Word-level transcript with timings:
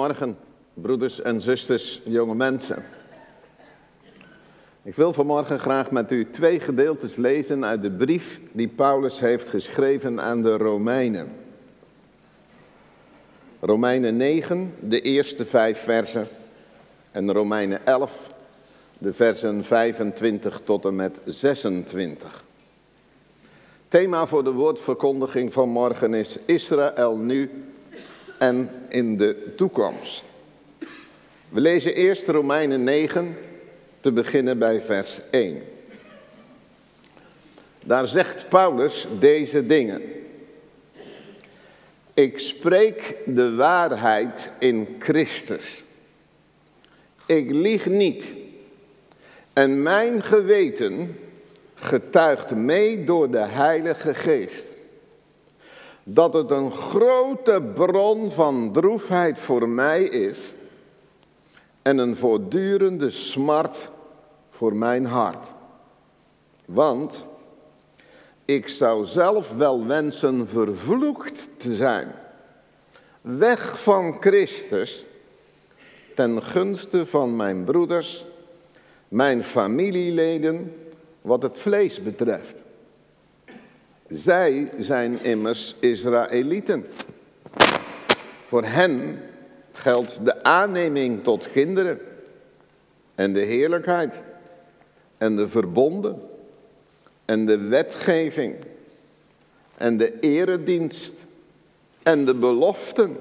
Morgen, 0.00 0.38
broeders 0.74 1.20
en 1.20 1.40
zusters, 1.40 2.00
jonge 2.04 2.34
mensen. 2.34 2.84
Ik 4.82 4.94
wil 4.94 5.12
vanmorgen 5.12 5.58
graag 5.58 5.90
met 5.90 6.12
u 6.12 6.30
twee 6.30 6.60
gedeeltes 6.60 7.16
lezen 7.16 7.64
uit 7.64 7.82
de 7.82 7.90
brief 7.90 8.40
die 8.52 8.68
Paulus 8.68 9.20
heeft 9.20 9.48
geschreven 9.48 10.20
aan 10.20 10.42
de 10.42 10.56
Romeinen. 10.56 11.32
Romeinen 13.60 14.16
9, 14.16 14.74
de 14.80 15.00
eerste 15.00 15.46
vijf 15.46 15.78
versen, 15.78 16.28
en 17.10 17.32
Romeinen 17.32 17.86
11, 17.86 18.26
de 18.98 19.12
versen 19.12 19.64
25 19.64 20.60
tot 20.64 20.84
en 20.84 20.96
met 20.96 21.20
26. 21.24 22.44
Thema 23.88 24.26
voor 24.26 24.44
de 24.44 24.52
woordverkondiging 24.52 25.52
van 25.52 25.68
morgen 25.68 26.14
is 26.14 26.38
Israël 26.46 27.16
nu 27.16 27.50
en 28.38 28.70
in 28.88 29.16
de 29.16 29.52
toekomst. 29.56 30.24
We 31.48 31.60
lezen 31.60 31.94
eerst 31.94 32.28
Romeinen 32.28 32.84
9, 32.84 33.36
te 34.00 34.12
beginnen 34.12 34.58
bij 34.58 34.82
vers 34.82 35.20
1. 35.30 35.62
Daar 37.84 38.08
zegt 38.08 38.48
Paulus 38.48 39.06
deze 39.18 39.66
dingen. 39.66 40.02
Ik 42.14 42.38
spreek 42.38 43.16
de 43.26 43.54
waarheid 43.54 44.52
in 44.58 44.96
Christus. 44.98 45.82
Ik 47.26 47.50
lieg 47.50 47.86
niet. 47.86 48.24
En 49.52 49.82
mijn 49.82 50.22
geweten 50.22 51.18
getuigt 51.74 52.50
mee 52.50 53.04
door 53.04 53.30
de 53.30 53.44
Heilige 53.44 54.14
Geest 54.14 54.66
dat 56.08 56.34
het 56.34 56.50
een 56.50 56.72
grote 56.72 57.62
bron 57.74 58.30
van 58.30 58.72
droefheid 58.72 59.38
voor 59.38 59.68
mij 59.68 60.02
is 60.02 60.54
en 61.82 61.98
een 61.98 62.16
voortdurende 62.16 63.10
smart 63.10 63.90
voor 64.50 64.76
mijn 64.76 65.04
hart. 65.04 65.52
Want 66.64 67.24
ik 68.44 68.68
zou 68.68 69.04
zelf 69.04 69.52
wel 69.56 69.86
wensen 69.86 70.48
vervloekt 70.48 71.48
te 71.56 71.74
zijn, 71.74 72.14
weg 73.20 73.82
van 73.82 74.16
Christus, 74.20 75.04
ten 76.14 76.42
gunste 76.42 77.06
van 77.06 77.36
mijn 77.36 77.64
broeders, 77.64 78.24
mijn 79.08 79.42
familieleden, 79.44 80.74
wat 81.20 81.42
het 81.42 81.58
vlees 81.58 82.02
betreft. 82.02 82.64
Zij 84.08 84.68
zijn 84.78 85.24
immers 85.24 85.74
Israëlieten. 85.78 86.86
Voor 88.48 88.64
hen 88.64 89.22
geldt 89.72 90.24
de 90.24 90.42
aanneming 90.42 91.22
tot 91.22 91.50
kinderen 91.50 92.00
en 93.14 93.32
de 93.32 93.40
heerlijkheid 93.40 94.20
en 95.18 95.36
de 95.36 95.48
verbonden 95.48 96.22
en 97.24 97.46
de 97.46 97.58
wetgeving 97.58 98.56
en 99.76 99.96
de 99.96 100.20
eredienst 100.20 101.14
en 102.02 102.24
de 102.24 102.34
beloften. 102.34 103.16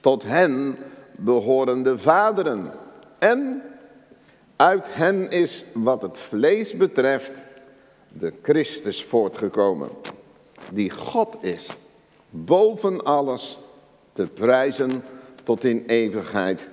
Tot 0.00 0.22
hen 0.22 0.76
behoren 1.18 1.82
de 1.82 1.98
vaderen 1.98 2.72
en 3.18 3.62
uit 4.56 4.86
hen 4.88 5.30
is 5.30 5.64
wat 5.72 6.02
het 6.02 6.18
vlees 6.18 6.76
betreft 6.76 7.32
de 8.18 8.32
Christus 8.42 9.04
voortgekomen, 9.04 9.90
die 10.70 10.90
God 10.90 11.42
is, 11.42 11.76
boven 12.30 13.04
alles 13.04 13.58
te 14.12 14.26
prijzen 14.26 15.04
tot 15.44 15.64
in 15.64 15.84
eeuwigheid. 15.86 16.68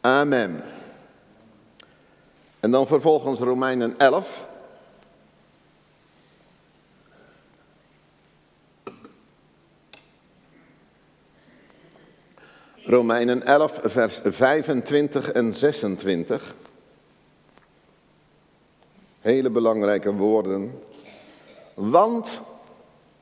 Amen. 0.00 0.62
En 2.60 2.70
dan 2.70 2.86
vervolgens 2.86 3.38
Romeinen 3.38 3.98
11. 3.98 4.48
Romeinen 12.84 13.42
11, 13.42 13.80
vers 13.82 14.20
25 14.24 15.32
en 15.32 15.54
26. 15.54 16.54
Hele 19.20 19.50
belangrijke 19.50 20.12
woorden. 20.12 20.78
Want, 21.74 22.40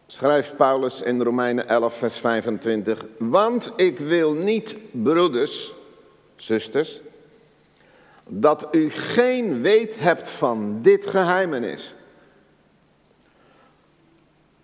schrijft 0.06 0.56
Paulus 0.56 1.00
in 1.00 1.22
Romeinen 1.22 1.69
11, 1.69 1.94
vers 1.94 2.19
25, 2.19 3.06
want 3.19 3.72
ik 3.76 3.98
wil 3.98 4.32
niet, 4.32 4.76
broeders, 4.91 5.72
zusters, 6.37 7.00
dat 8.28 8.69
u 8.70 8.91
geen 8.91 9.62
weet 9.62 9.98
hebt 9.98 10.28
van 10.28 10.78
dit 10.82 11.06
geheimenis. 11.06 11.94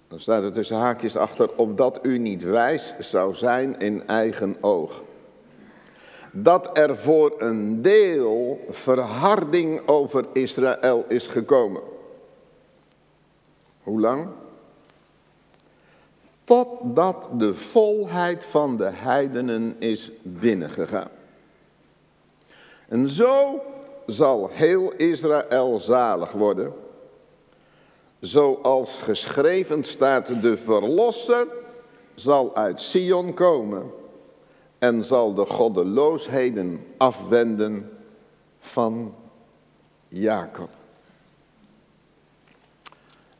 Dan 0.09 0.21
staat 0.21 0.43
er 0.43 0.53
tussen 0.53 0.77
haakjes 0.77 1.17
achter, 1.17 1.51
opdat 1.57 1.99
u 2.03 2.19
niet 2.19 2.43
wijs 2.43 2.95
zou 2.99 3.35
zijn 3.35 3.79
in 3.79 4.07
eigen 4.07 4.57
oog 4.61 5.03
dat 6.37 6.79
er 6.79 6.97
voor 6.97 7.35
een 7.39 7.83
deel 7.83 8.65
verharding 8.71 9.89
over 9.89 10.27
Israël 10.33 11.05
is 11.09 11.27
gekomen. 11.27 11.83
Hoe 13.83 14.01
lang? 14.01 14.29
Totdat 16.45 17.29
de 17.33 17.55
volheid 17.55 18.45
van 18.45 18.77
de 18.77 18.91
heidenen 18.93 19.77
is 19.79 20.11
binnengegaan. 20.23 21.09
En 22.89 23.09
zo 23.09 23.63
zal 24.07 24.49
heel 24.53 24.93
Israël 24.93 25.79
zalig 25.79 26.33
worden. 26.33 26.73
Zoals 28.21 29.03
geschreven 29.03 29.85
staat, 29.85 30.43
de 30.43 30.57
verlosser 30.57 31.47
zal 32.15 32.57
uit 32.57 32.81
Sion 32.81 33.35
komen 33.35 34.03
en 34.85 35.05
zal 35.05 35.35
de 35.35 35.47
goddeloosheden 35.47 36.87
afwenden 36.97 37.91
van 38.59 39.15
Jacob. 40.09 40.69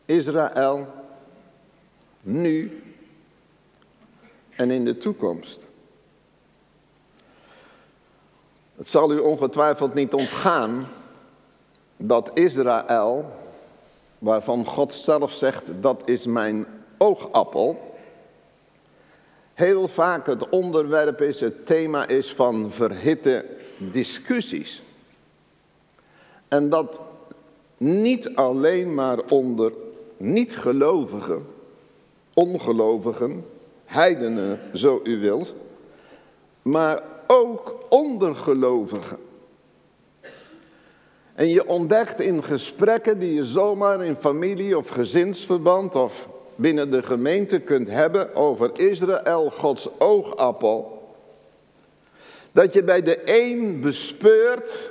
Israël 0.05 0.87
nu 2.21 2.83
en 4.51 4.71
in 4.71 4.85
de 4.85 4.99
toekomst. 4.99 5.67
Het 8.77 8.89
zal 8.89 9.13
u 9.13 9.19
ongetwijfeld 9.19 9.95
niet 9.95 10.15
ontgaan 10.15 10.89
dat 11.97 12.31
Israël, 12.35 13.33
waarvan 14.19 14.67
God 14.67 14.95
zelf 14.95 15.33
zegt 15.33 15.63
dat 15.81 16.03
is 16.09 16.27
mijn 16.27 16.67
oogappel, 16.99 17.94
heel 19.55 19.89
vaak 19.89 20.27
het 20.27 20.49
onderwerp 20.49 21.21
is, 21.21 21.41
het 21.41 21.67
thema 21.67 22.09
is 22.09 22.33
van 22.35 22.71
verhitte 22.71 23.45
discussies. 23.79 24.83
En 26.49 26.69
dat 26.69 27.01
niet 27.77 28.35
alleen 28.35 28.95
maar 28.95 29.19
onder 29.29 29.73
niet-gelovigen, 30.17 31.47
ongelovigen, 32.35 33.47
heidenen, 33.85 34.61
zo 34.73 35.01
u 35.05 35.21
wilt, 35.21 35.55
maar 36.63 37.03
ook 37.27 37.77
onder 37.89 38.35
gelovigen. 38.35 39.19
En 41.35 41.49
je 41.49 41.67
ontdekt 41.69 42.21
in 42.21 42.45
gesprekken 42.45 43.19
die 43.19 43.35
je 43.35 43.45
zomaar 43.45 44.05
in 44.05 44.17
familie 44.17 44.79
of 44.79 44.89
gezinsverband 44.89 45.95
of 45.95 46.29
binnen 46.57 46.91
de 46.91 47.03
gemeente 47.03 47.59
kunt 47.59 47.89
hebben 47.89 48.35
over 48.35 48.71
Israël, 48.79 49.51
Gods 49.51 49.89
oogappel. 49.99 51.03
Dat 52.53 52.73
je 52.73 52.83
bij 52.83 53.03
de 53.03 53.21
een 53.25 53.81
bespeurt 53.81 54.91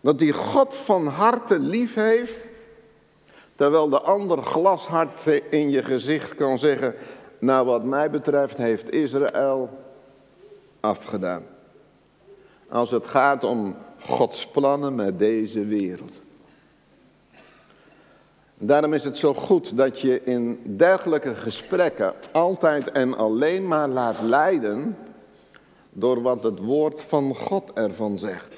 dat 0.00 0.20
hij 0.20 0.30
God 0.30 0.76
van 0.76 1.06
harte 1.06 1.58
lief 1.58 1.94
heeft, 1.94 2.46
terwijl 3.56 3.88
de 3.88 4.00
ander 4.00 4.42
glashard 4.42 5.26
in 5.50 5.70
je 5.70 5.82
gezicht 5.82 6.34
kan 6.34 6.58
zeggen, 6.58 6.94
nou 7.38 7.66
wat 7.66 7.84
mij 7.84 8.10
betreft 8.10 8.56
heeft 8.56 8.92
Israël 8.92 9.70
afgedaan. 10.80 11.42
Als 12.68 12.90
het 12.90 13.06
gaat 13.06 13.44
om 13.44 13.76
Gods 13.98 14.46
plannen 14.46 14.94
met 14.94 15.18
deze 15.18 15.64
wereld. 15.64 16.20
Daarom 18.62 18.94
is 18.94 19.04
het 19.04 19.18
zo 19.18 19.34
goed 19.34 19.76
dat 19.76 20.00
je 20.00 20.22
in 20.24 20.60
dergelijke 20.76 21.34
gesprekken 21.34 22.14
altijd 22.32 22.92
en 22.92 23.16
alleen 23.16 23.68
maar 23.68 23.88
laat 23.88 24.20
leiden 24.22 24.96
door 25.92 26.22
wat 26.22 26.42
het 26.42 26.58
woord 26.58 27.02
van 27.02 27.36
God 27.36 27.72
ervan 27.74 28.18
zegt. 28.18 28.54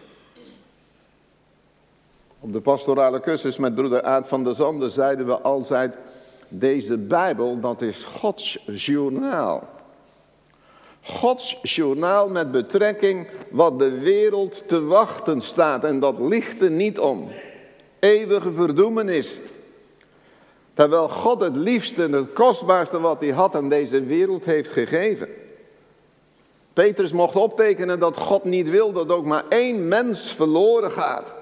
Op 2.40 2.52
de 2.52 2.60
pastorale 2.60 3.20
cursus 3.20 3.56
met 3.56 3.74
broeder 3.74 4.02
Aad 4.02 4.28
van 4.28 4.44
der 4.44 4.54
Zanden 4.54 4.90
zeiden 4.90 5.26
we 5.26 5.40
altijd, 5.40 5.96
deze 6.48 6.98
Bijbel 6.98 7.60
dat 7.60 7.82
is 7.82 8.04
Gods 8.04 8.58
journaal. 8.66 9.68
Gods 11.02 11.58
journaal 11.62 12.28
met 12.28 12.50
betrekking 12.50 13.28
wat 13.50 13.78
de 13.78 13.98
wereld 13.98 14.68
te 14.68 14.84
wachten 14.84 15.40
staat. 15.40 15.84
En 15.84 16.00
dat 16.00 16.20
ligt 16.20 16.62
er 16.62 16.70
niet 16.70 16.98
om. 16.98 17.28
Eeuwige 17.98 18.52
verdoemenis. 18.52 19.38
Terwijl 20.74 21.08
God 21.08 21.40
het 21.40 21.56
liefste 21.56 22.02
en 22.02 22.12
het 22.12 22.32
kostbaarste 22.32 23.00
wat 23.00 23.20
hij 23.20 23.30
had 23.30 23.54
aan 23.54 23.68
deze 23.68 24.04
wereld 24.04 24.44
heeft 24.44 24.70
gegeven. 24.70 25.28
Petrus 26.72 27.12
mocht 27.12 27.36
optekenen 27.36 27.98
dat 27.98 28.16
God 28.16 28.44
niet 28.44 28.70
wil 28.70 28.92
dat 28.92 29.08
ook 29.08 29.24
maar 29.24 29.44
één 29.48 29.88
mens 29.88 30.32
verloren 30.32 30.92
gaat. 30.92 31.32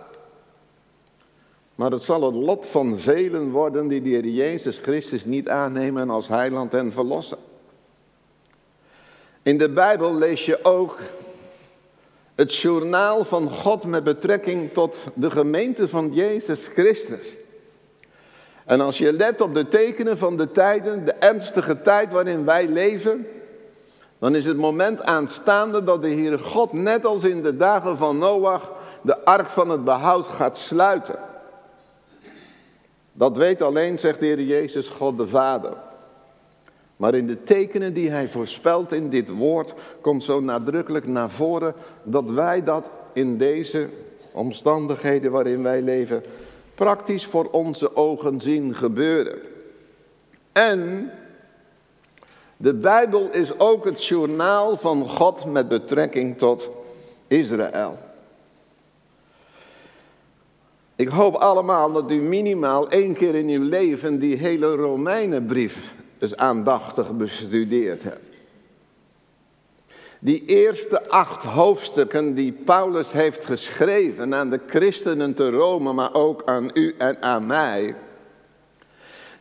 Maar 1.74 1.90
het 1.90 2.02
zal 2.02 2.22
het 2.22 2.34
lot 2.34 2.66
van 2.66 2.98
velen 2.98 3.50
worden 3.50 3.88
die 3.88 4.02
de 4.02 4.08
Heer 4.08 4.26
Jezus 4.26 4.78
Christus 4.78 5.24
niet 5.24 5.48
aannemen 5.48 6.10
als 6.10 6.28
heiland 6.28 6.74
en 6.74 6.92
verlosser. 6.92 7.38
In 9.42 9.58
de 9.58 9.70
Bijbel 9.70 10.14
lees 10.14 10.44
je 10.44 10.64
ook 10.64 10.98
het 12.34 12.54
journaal 12.54 13.24
van 13.24 13.50
God 13.50 13.84
met 13.84 14.04
betrekking 14.04 14.72
tot 14.72 15.06
de 15.14 15.30
gemeente 15.30 15.88
van 15.88 16.10
Jezus 16.12 16.66
Christus. 16.66 17.34
En 18.70 18.80
als 18.80 18.98
je 18.98 19.12
let 19.12 19.40
op 19.40 19.54
de 19.54 19.68
tekenen 19.68 20.18
van 20.18 20.36
de 20.36 20.52
tijden, 20.52 21.04
de 21.04 21.12
ernstige 21.12 21.82
tijd 21.82 22.12
waarin 22.12 22.44
wij 22.44 22.68
leven, 22.68 23.26
dan 24.18 24.34
is 24.34 24.44
het 24.44 24.56
moment 24.56 25.02
aanstaande 25.02 25.84
dat 25.84 26.02
de 26.02 26.10
Heere 26.10 26.38
God, 26.38 26.72
net 26.72 27.04
als 27.04 27.24
in 27.24 27.42
de 27.42 27.56
dagen 27.56 27.96
van 27.96 28.18
Noach, 28.18 28.72
de 29.02 29.24
ark 29.24 29.48
van 29.48 29.70
het 29.70 29.84
behoud 29.84 30.26
gaat 30.26 30.56
sluiten. 30.56 31.18
Dat 33.12 33.36
weet 33.36 33.62
alleen, 33.62 33.98
zegt 33.98 34.20
de 34.20 34.26
Heer 34.26 34.42
Jezus, 34.42 34.88
God 34.88 35.16
de 35.16 35.28
Vader. 35.28 35.72
Maar 36.96 37.14
in 37.14 37.26
de 37.26 37.42
tekenen 37.42 37.94
die 37.94 38.10
hij 38.10 38.28
voorspelt 38.28 38.92
in 38.92 39.10
dit 39.10 39.28
woord 39.28 39.74
komt 40.00 40.24
zo 40.24 40.40
nadrukkelijk 40.40 41.06
naar 41.06 41.30
voren 41.30 41.74
dat 42.02 42.30
wij 42.30 42.64
dat 42.64 42.90
in 43.12 43.38
deze 43.38 43.88
omstandigheden 44.32 45.32
waarin 45.32 45.62
wij 45.62 45.82
leven 45.82 46.22
praktisch 46.80 47.26
voor 47.26 47.48
onze 47.50 47.96
ogen 47.96 48.40
zien 48.40 48.74
gebeuren. 48.74 49.38
En 50.52 51.10
de 52.56 52.74
Bijbel 52.74 53.28
is 53.30 53.58
ook 53.58 53.84
het 53.84 54.04
journaal 54.04 54.76
van 54.76 55.08
God 55.08 55.44
met 55.44 55.68
betrekking 55.68 56.38
tot 56.38 56.68
Israël. 57.26 57.98
Ik 60.96 61.08
hoop 61.08 61.34
allemaal 61.34 61.92
dat 61.92 62.10
u 62.10 62.20
minimaal 62.20 62.88
één 62.88 63.14
keer 63.14 63.34
in 63.34 63.48
uw 63.48 63.68
leven 63.68 64.20
die 64.20 64.36
hele 64.36 64.74
Romeinenbrief 64.74 65.94
eens 66.18 66.36
aandachtig 66.36 67.16
bestudeerd 67.16 68.02
hebt. 68.02 68.29
Die 70.22 70.44
eerste 70.44 71.10
acht 71.10 71.44
hoofdstukken 71.44 72.34
die 72.34 72.52
Paulus 72.52 73.12
heeft 73.12 73.44
geschreven 73.44 74.34
aan 74.34 74.50
de 74.50 74.60
christenen 74.66 75.34
te 75.34 75.50
Rome, 75.50 75.92
maar 75.92 76.14
ook 76.14 76.42
aan 76.44 76.70
u 76.74 76.94
en 76.98 77.22
aan 77.22 77.46
mij. 77.46 77.94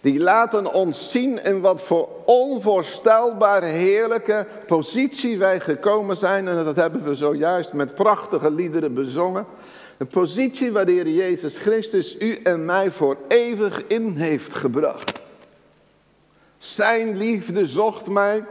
Die 0.01 0.19
laten 0.19 0.73
ons 0.73 1.11
zien 1.11 1.43
in 1.43 1.61
wat 1.61 1.81
voor 1.81 2.09
onvoorstelbaar 2.25 3.63
heerlijke 3.63 4.45
positie 4.67 5.37
wij 5.37 5.59
gekomen 5.59 6.17
zijn. 6.17 6.47
En 6.47 6.65
dat 6.65 6.75
hebben 6.75 7.03
we 7.03 7.15
zojuist 7.15 7.73
met 7.73 7.95
prachtige 7.95 8.51
liederen 8.51 8.93
bezongen. 8.93 9.45
Een 9.97 10.07
positie 10.07 10.71
waar 10.71 10.85
de 10.85 10.91
Heer 10.91 11.09
Jezus 11.09 11.57
Christus 11.57 12.19
u 12.19 12.39
en 12.43 12.65
mij 12.65 12.91
voor 12.91 13.17
eeuwig 13.27 13.87
in 13.87 14.15
heeft 14.15 14.53
gebracht. 14.53 15.19
Zijn 16.57 17.17
liefde 17.17 17.65
zocht 17.65 18.07
mij. 18.07 18.45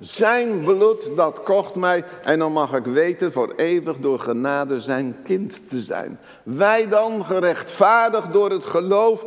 Zijn 0.00 0.64
bloed 0.64 1.16
dat 1.16 1.42
kocht 1.42 1.74
mij. 1.74 2.04
En 2.22 2.38
dan 2.38 2.52
mag 2.52 2.74
ik 2.74 2.84
weten 2.84 3.32
voor 3.32 3.52
eeuwig 3.56 3.96
door 3.98 4.18
genade 4.18 4.80
zijn 4.80 5.16
kind 5.24 5.68
te 5.68 5.80
zijn. 5.80 6.18
Wij 6.42 6.88
dan 6.88 7.24
gerechtvaardigd 7.24 8.32
door 8.32 8.50
het 8.50 8.64
geloof 8.64 9.24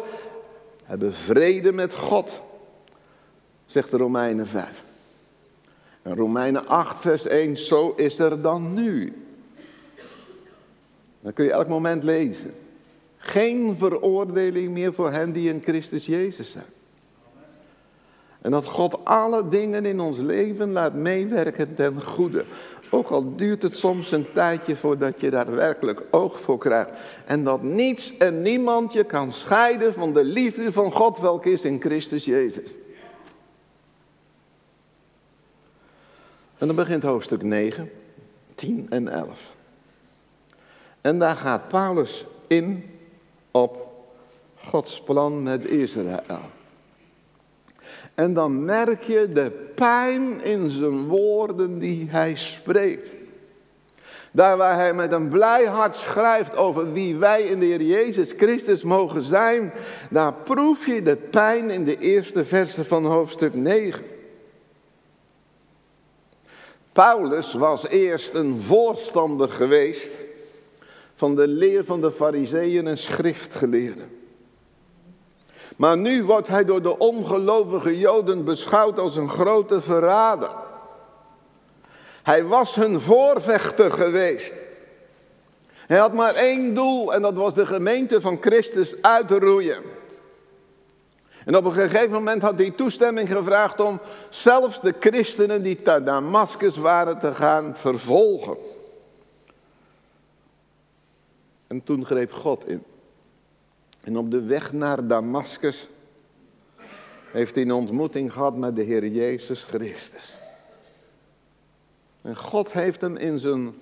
hebben 0.83 1.13
vrede 1.13 1.71
met 1.71 1.93
God. 1.93 2.41
Zegt 3.65 3.91
de 3.91 3.97
Romeinen 3.97 4.47
5. 4.47 4.83
En 6.01 6.15
Romeinen 6.15 6.67
8 6.67 6.99
vers 6.99 7.25
1. 7.25 7.57
Zo 7.57 7.93
is 7.95 8.19
er 8.19 8.41
dan 8.41 8.73
nu. 8.73 9.25
Dan 11.21 11.33
kun 11.33 11.45
je 11.45 11.51
elk 11.51 11.67
moment 11.67 12.03
lezen. 12.03 12.53
Geen 13.17 13.75
veroordeling 13.77 14.71
meer 14.71 14.93
voor 14.93 15.11
hen 15.11 15.31
die 15.31 15.49
in 15.49 15.61
Christus 15.63 16.05
Jezus 16.05 16.51
zijn. 16.51 16.78
En 18.41 18.51
dat 18.51 18.65
God 18.65 19.05
alle 19.05 19.47
dingen 19.47 19.85
in 19.85 19.99
ons 19.99 20.17
leven 20.17 20.71
laat 20.71 20.93
meewerken 20.93 21.75
ten 21.75 22.01
goede. 22.01 22.45
Ook 22.89 23.09
al 23.09 23.35
duurt 23.35 23.61
het 23.61 23.75
soms 23.75 24.11
een 24.11 24.31
tijdje 24.33 24.75
voordat 24.75 25.21
je 25.21 25.29
daar 25.29 25.55
werkelijk 25.55 26.01
oog 26.11 26.41
voor 26.41 26.57
krijgt. 26.57 26.89
En 27.25 27.43
dat 27.43 27.61
niets 27.63 28.17
en 28.17 28.41
niemand 28.41 28.93
je 28.93 29.03
kan 29.03 29.31
scheiden 29.31 29.93
van 29.93 30.13
de 30.13 30.23
liefde 30.23 30.71
van 30.71 30.91
God, 30.91 31.19
welke 31.19 31.51
is 31.51 31.61
in 31.61 31.81
Christus 31.81 32.25
Jezus. 32.25 32.75
En 36.57 36.67
dan 36.67 36.75
begint 36.75 37.03
hoofdstuk 37.03 37.43
9, 37.43 37.91
10 38.55 38.85
en 38.89 39.07
11. 39.07 39.53
En 41.01 41.19
daar 41.19 41.35
gaat 41.35 41.67
Paulus 41.67 42.25
in 42.47 42.83
op 43.51 43.87
Gods 44.55 45.01
plan 45.01 45.43
met 45.43 45.65
Israël. 45.65 46.57
En 48.19 48.33
dan 48.33 48.65
merk 48.65 49.03
je 49.03 49.27
de 49.29 49.51
pijn 49.75 50.43
in 50.43 50.69
zijn 50.69 51.07
woorden 51.07 51.79
die 51.79 52.07
hij 52.09 52.35
spreekt. 52.35 53.07
Daar 54.31 54.57
waar 54.57 54.75
hij 54.75 54.93
met 54.93 55.11
een 55.11 55.29
blij 55.29 55.65
hart 55.65 55.95
schrijft 55.95 56.57
over 56.57 56.93
wie 56.93 57.17
wij 57.17 57.41
in 57.41 57.59
de 57.59 57.65
Heer 57.65 57.81
Jezus 57.81 58.33
Christus 58.37 58.83
mogen 58.83 59.23
zijn, 59.23 59.73
daar 60.09 60.33
proef 60.33 60.85
je 60.85 61.01
de 61.01 61.15
pijn 61.15 61.69
in 61.69 61.83
de 61.83 61.97
eerste 61.97 62.45
versen 62.45 62.85
van 62.85 63.05
hoofdstuk 63.05 63.55
9. 63.55 64.03
Paulus 66.91 67.53
was 67.53 67.87
eerst 67.87 68.33
een 68.33 68.61
voorstander 68.61 69.49
geweest 69.49 70.11
van 71.15 71.35
de 71.35 71.47
leer 71.47 71.85
van 71.85 72.01
de 72.01 72.11
fariseeën 72.11 72.87
en 72.87 72.97
schriftgeleerden. 72.97 74.18
Maar 75.79 75.97
nu 75.97 76.23
wordt 76.23 76.47
hij 76.47 76.65
door 76.65 76.81
de 76.81 76.97
ongelovige 76.97 77.97
Joden 77.97 78.43
beschouwd 78.43 78.99
als 78.99 79.15
een 79.15 79.29
grote 79.29 79.81
verrader. 79.81 80.51
Hij 82.23 82.45
was 82.45 82.75
hun 82.75 83.01
voorvechter 83.01 83.91
geweest. 83.91 84.53
Hij 85.73 85.97
had 85.97 86.13
maar 86.13 86.33
één 86.33 86.73
doel 86.73 87.13
en 87.13 87.21
dat 87.21 87.33
was 87.33 87.53
de 87.53 87.65
gemeente 87.65 88.21
van 88.21 88.37
Christus 88.41 89.01
uitroeien. 89.01 89.83
En 91.45 91.55
op 91.55 91.65
een 91.65 91.71
gegeven 91.71 92.11
moment 92.11 92.41
had 92.41 92.59
hij 92.59 92.71
toestemming 92.71 93.29
gevraagd 93.29 93.79
om 93.79 93.99
zelfs 94.29 94.81
de 94.81 94.95
christenen 94.99 95.61
die 95.61 95.79
naar 95.83 96.03
Damascus 96.03 96.77
waren 96.77 97.19
te 97.19 97.35
gaan 97.35 97.75
vervolgen. 97.75 98.57
En 101.67 101.83
toen 101.83 102.05
greep 102.05 102.31
God 102.31 102.67
in. 102.67 102.83
En 104.01 104.17
op 104.17 104.31
de 104.31 104.41
weg 104.41 104.73
naar 104.73 105.07
Damascus 105.07 105.87
heeft 107.31 107.55
hij 107.55 107.63
een 107.63 107.71
ontmoeting 107.71 108.33
gehad 108.33 108.57
met 108.57 108.75
de 108.75 108.83
Heer 108.83 109.07
Jezus 109.07 109.63
Christus. 109.63 110.37
En 112.21 112.37
God 112.37 112.71
heeft 112.71 113.01
hem 113.01 113.15
in 113.15 113.39
zijn 113.39 113.73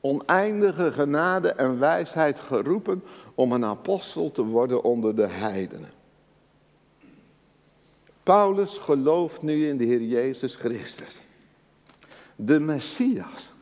oneindige 0.00 0.92
genade 0.92 1.52
en 1.52 1.78
wijsheid 1.78 2.40
geroepen 2.40 3.02
om 3.34 3.52
een 3.52 3.64
apostel 3.64 4.32
te 4.32 4.44
worden 4.44 4.82
onder 4.82 5.16
de 5.16 5.26
heidenen. 5.26 5.90
Paulus 8.22 8.78
gelooft 8.78 9.42
nu 9.42 9.68
in 9.68 9.76
de 9.76 9.84
Heer 9.84 10.02
Jezus 10.02 10.54
Christus. 10.54 11.20
De 12.36 12.60
Messias. 12.60 13.52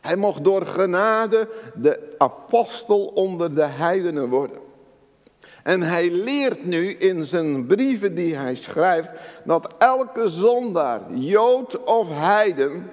Hij 0.00 0.16
mocht 0.16 0.44
door 0.44 0.66
genade 0.66 1.48
de 1.74 2.14
apostel 2.18 3.06
onder 3.06 3.54
de 3.54 3.64
heidenen 3.64 4.28
worden. 4.28 4.67
En 5.68 5.82
hij 5.82 6.10
leert 6.10 6.64
nu 6.64 6.90
in 6.90 7.24
zijn 7.24 7.66
brieven 7.66 8.14
die 8.14 8.36
hij 8.36 8.54
schrijft 8.54 9.10
dat 9.44 9.74
elke 9.78 10.28
zondaar, 10.28 11.00
jood 11.14 11.84
of 11.84 12.08
heiden, 12.08 12.90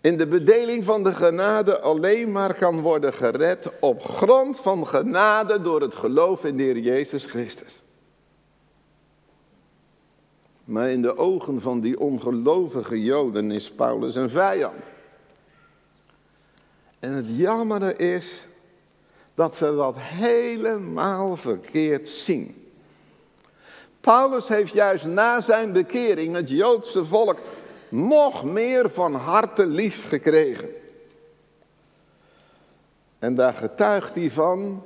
in 0.00 0.18
de 0.18 0.26
bedeling 0.26 0.84
van 0.84 1.02
de 1.04 1.12
genade 1.12 1.80
alleen 1.80 2.32
maar 2.32 2.54
kan 2.54 2.80
worden 2.80 3.12
gered 3.12 3.70
op 3.80 4.02
grond 4.02 4.60
van 4.60 4.86
genade 4.86 5.62
door 5.62 5.80
het 5.80 5.94
geloof 5.94 6.44
in 6.44 6.56
de 6.56 6.62
Heer 6.62 6.78
Jezus 6.78 7.24
Christus. 7.24 7.82
Maar 10.64 10.90
in 10.90 11.02
de 11.02 11.16
ogen 11.16 11.60
van 11.60 11.80
die 11.80 12.00
ongelovige 12.00 13.02
Joden 13.02 13.50
is 13.50 13.70
Paulus 13.70 14.14
een 14.14 14.30
vijand. 14.30 14.84
En 16.98 17.12
het 17.12 17.26
jammere 17.28 17.96
is 17.96 18.48
dat 19.40 19.56
ze 19.56 19.74
dat 19.76 19.94
helemaal 19.98 21.36
verkeerd 21.36 22.08
zien. 22.08 22.70
Paulus 24.00 24.48
heeft 24.48 24.72
juist 24.72 25.04
na 25.04 25.40
zijn 25.40 25.72
bekering 25.72 26.34
het 26.34 26.48
Joodse 26.48 27.04
volk 27.04 27.38
nog 27.88 28.44
meer 28.44 28.90
van 28.90 29.14
harte 29.14 29.66
lief 29.66 30.08
gekregen. 30.08 30.68
En 33.18 33.34
daar 33.34 33.52
getuigt 33.52 34.14
hij 34.14 34.30
van 34.30 34.82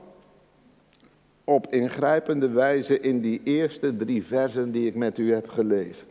op 1.45 1.67
ingrijpende 1.73 2.49
wijze 2.49 3.01
in 3.01 3.21
die 3.21 3.41
eerste 3.45 3.97
drie 3.97 4.25
versen 4.25 4.71
die 4.71 4.87
ik 4.87 4.95
met 4.95 5.19
u 5.19 5.33
heb 5.33 5.49
gelezen. 5.49 6.07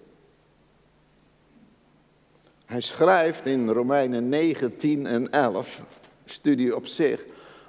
Hij 2.66 2.82
schrijft 2.82 3.46
in 3.46 3.70
Romeinen 3.70 4.30
9, 4.30 4.78
10 4.78 5.06
en 5.06 5.32
11, 5.32 5.84
studie 6.26 6.76
op 6.76 6.86
zich, 6.86 7.26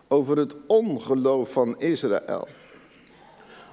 over 0.09 0.37
het 0.37 0.55
ongeloof 0.67 1.53
van 1.53 1.81
Israël. 1.81 2.49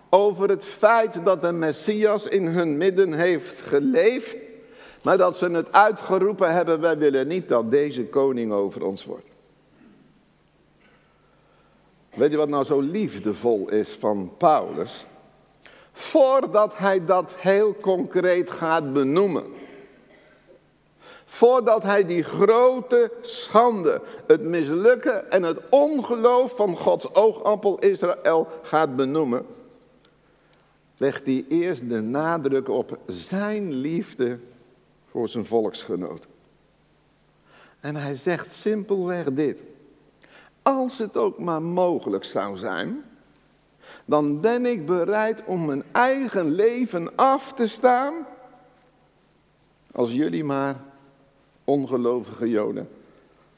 Over 0.09 0.49
het 0.49 0.65
feit 0.65 1.25
dat 1.25 1.41
de 1.41 1.51
Messias 1.51 2.27
in 2.27 2.45
hun 2.45 2.77
midden 2.77 3.13
heeft 3.13 3.59
geleefd, 3.61 4.37
maar 5.03 5.17
dat 5.17 5.37
ze 5.37 5.49
het 5.49 5.71
uitgeroepen 5.71 6.53
hebben, 6.53 6.79
wij 6.79 6.97
willen 6.97 7.27
niet 7.27 7.49
dat 7.49 7.71
deze 7.71 8.05
koning 8.05 8.51
over 8.51 8.85
ons 8.85 9.05
wordt. 9.05 9.29
Weet 12.13 12.31
je 12.31 12.37
wat 12.37 12.49
nou 12.49 12.63
zo 12.63 12.79
liefdevol 12.79 13.69
is 13.69 13.89
van 13.89 14.31
Paulus? 14.37 15.05
Voordat 15.91 16.77
hij 16.77 17.05
dat 17.05 17.35
heel 17.37 17.75
concreet 17.81 18.51
gaat 18.51 18.93
benoemen. 18.93 19.45
Voordat 21.31 21.83
hij 21.83 22.05
die 22.05 22.23
grote 22.23 23.11
schande, 23.21 24.01
het 24.27 24.41
mislukken 24.41 25.31
en 25.31 25.43
het 25.43 25.69
ongeloof 25.69 26.55
van 26.55 26.77
Gods 26.77 27.13
oogappel 27.13 27.79
Israël 27.79 28.47
gaat 28.61 28.95
benoemen, 28.95 29.45
legt 30.97 31.25
hij 31.25 31.45
eerst 31.49 31.89
de 31.89 32.01
nadruk 32.01 32.69
op 32.69 32.97
zijn 33.07 33.71
liefde 33.71 34.39
voor 35.09 35.27
zijn 35.27 35.45
volksgenoot. 35.45 36.27
En 37.79 37.95
hij 37.95 38.15
zegt 38.15 38.51
simpelweg 38.51 39.23
dit. 39.33 39.61
Als 40.61 40.97
het 40.97 41.17
ook 41.17 41.39
maar 41.39 41.61
mogelijk 41.61 42.23
zou 42.23 42.57
zijn, 42.57 43.03
dan 44.05 44.41
ben 44.41 44.65
ik 44.65 44.85
bereid 44.85 45.43
om 45.45 45.65
mijn 45.65 45.83
eigen 45.91 46.51
leven 46.51 47.15
af 47.15 47.53
te 47.53 47.67
staan. 47.67 48.25
Als 49.91 50.11
jullie 50.11 50.43
maar, 50.43 50.89
ongelovige 51.63 52.49
Joden, 52.49 52.89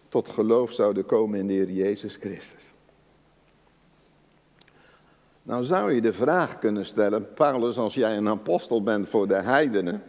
tot 0.10 0.30
geloof 0.30 0.72
zouden 0.72 1.06
komen 1.06 1.40
in 1.40 1.48
de 1.48 1.54
Heer 1.54 1.72
Jezus 1.72 2.16
Christus. 2.16 2.74
Nou 5.44 5.64
zou 5.64 5.94
je 5.94 6.02
de 6.02 6.14
vraag 6.14 6.60
kunnen 6.60 6.86
stellen, 6.86 7.34
Paulus, 7.34 7.78
als 7.78 7.94
jij 7.94 8.18
een 8.18 8.28
apostel 8.28 8.84
bent 8.84 9.10
voor 9.10 9.28
de 9.28 9.42
heidenen, 9.42 10.04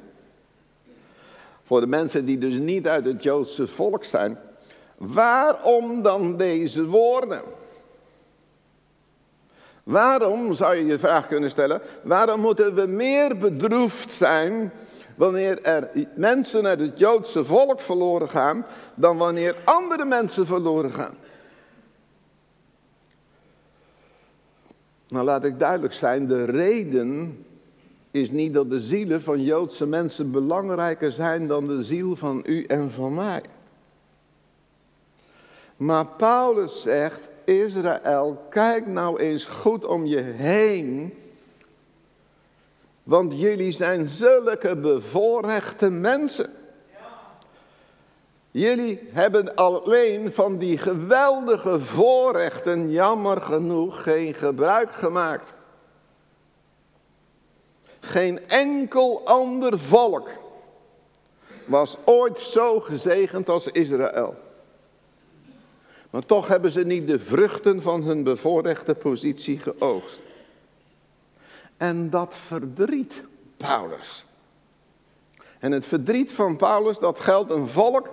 voor 1.65 1.81
de 1.81 1.87
mensen 1.87 2.25
die 2.25 2.39
dus 2.39 2.55
niet 2.55 2.89
uit 2.89 3.05
het 3.05 3.23
Joodse 3.23 3.67
volk 3.67 4.05
zijn, 4.05 4.39
Waarom 4.97 6.03
dan 6.03 6.37
deze 6.37 6.87
woorden? 6.87 7.43
Waarom 9.83 10.55
zou 10.55 10.75
je 10.75 10.87
je 10.87 10.99
vraag 10.99 11.29
kunnen 11.29 11.51
stellen, 11.51 11.81
waarom 12.03 12.41
moeten 12.41 12.75
we 12.75 12.87
meer 12.87 13.37
bedroefd 13.37 14.11
zijn 14.11 14.73
wanneer 15.15 15.63
er 15.63 15.89
mensen 16.15 16.67
uit 16.67 16.81
het 16.81 16.99
Joodse 16.99 17.45
volk 17.45 17.81
verloren 17.81 18.29
gaan, 18.29 18.67
dan 18.95 19.17
wanneer 19.17 19.57
andere 19.65 20.05
mensen 20.05 20.47
verloren 20.47 20.93
gaan? 20.93 21.15
Nou 25.09 25.25
laat 25.25 25.45
ik 25.45 25.59
duidelijk 25.59 25.95
zijn, 25.95 26.27
de 26.27 26.45
reden 26.45 27.45
is 28.11 28.31
niet 28.31 28.55
dat 28.55 28.71
de 28.71 28.81
zielen 28.81 29.23
van 29.23 29.43
Joodse 29.43 29.87
mensen 29.87 30.31
belangrijker 30.31 31.13
zijn 31.13 31.47
dan 31.47 31.65
de 31.65 31.85
ziel 31.85 32.17
van 32.17 32.43
u 32.47 32.65
en 32.65 32.91
van 32.91 33.15
mij. 33.15 33.43
Maar 35.77 36.07
Paulus 36.07 36.83
zegt, 36.83 37.29
Israël, 37.45 38.47
kijk 38.51 38.87
nou 38.87 39.19
eens 39.19 39.45
goed 39.45 39.85
om 39.85 40.07
je 40.07 40.21
heen. 40.21 41.15
Want 43.05 43.41
jullie 43.41 43.73
zijn 43.73 44.09
zulke 44.09 44.77
bevoorrechte 44.77 45.91
mensen. 45.91 46.51
Jullie 48.51 49.01
hebben 49.11 49.55
alleen 49.55 50.33
van 50.33 50.59
die 50.59 50.79
geweldige 50.79 51.81
voorrechten 51.81 52.91
jammer 52.91 53.41
genoeg 53.41 54.03
geen 54.03 54.35
gebruik 54.35 54.93
gemaakt. 54.93 55.53
Geen 58.01 58.49
enkel 58.49 59.21
ander 59.25 59.79
volk 59.79 60.31
was 61.65 61.97
ooit 62.05 62.39
zo 62.39 62.81
gezegend 62.81 63.49
als 63.49 63.67
Israël. 63.67 64.35
Maar 66.11 66.27
toch 66.27 66.49
hebben 66.49 66.71
ze 66.71 66.81
niet 66.81 67.07
de 67.07 67.21
vruchten 67.21 67.83
van 67.83 68.03
hun 68.03 68.23
bevoorrechte 68.23 68.95
positie 68.95 69.59
geoogst. 69.59 70.21
En 71.85 72.11
dat 72.11 72.35
verdriet 72.35 73.23
Paulus. 73.57 74.27
En 75.59 75.73
het 75.73 75.87
verdriet 75.87 76.33
van 76.33 76.57
Paulus, 76.57 76.99
dat 76.99 77.21
geldt 77.21 77.51
een 77.51 77.69
volk 77.69 78.11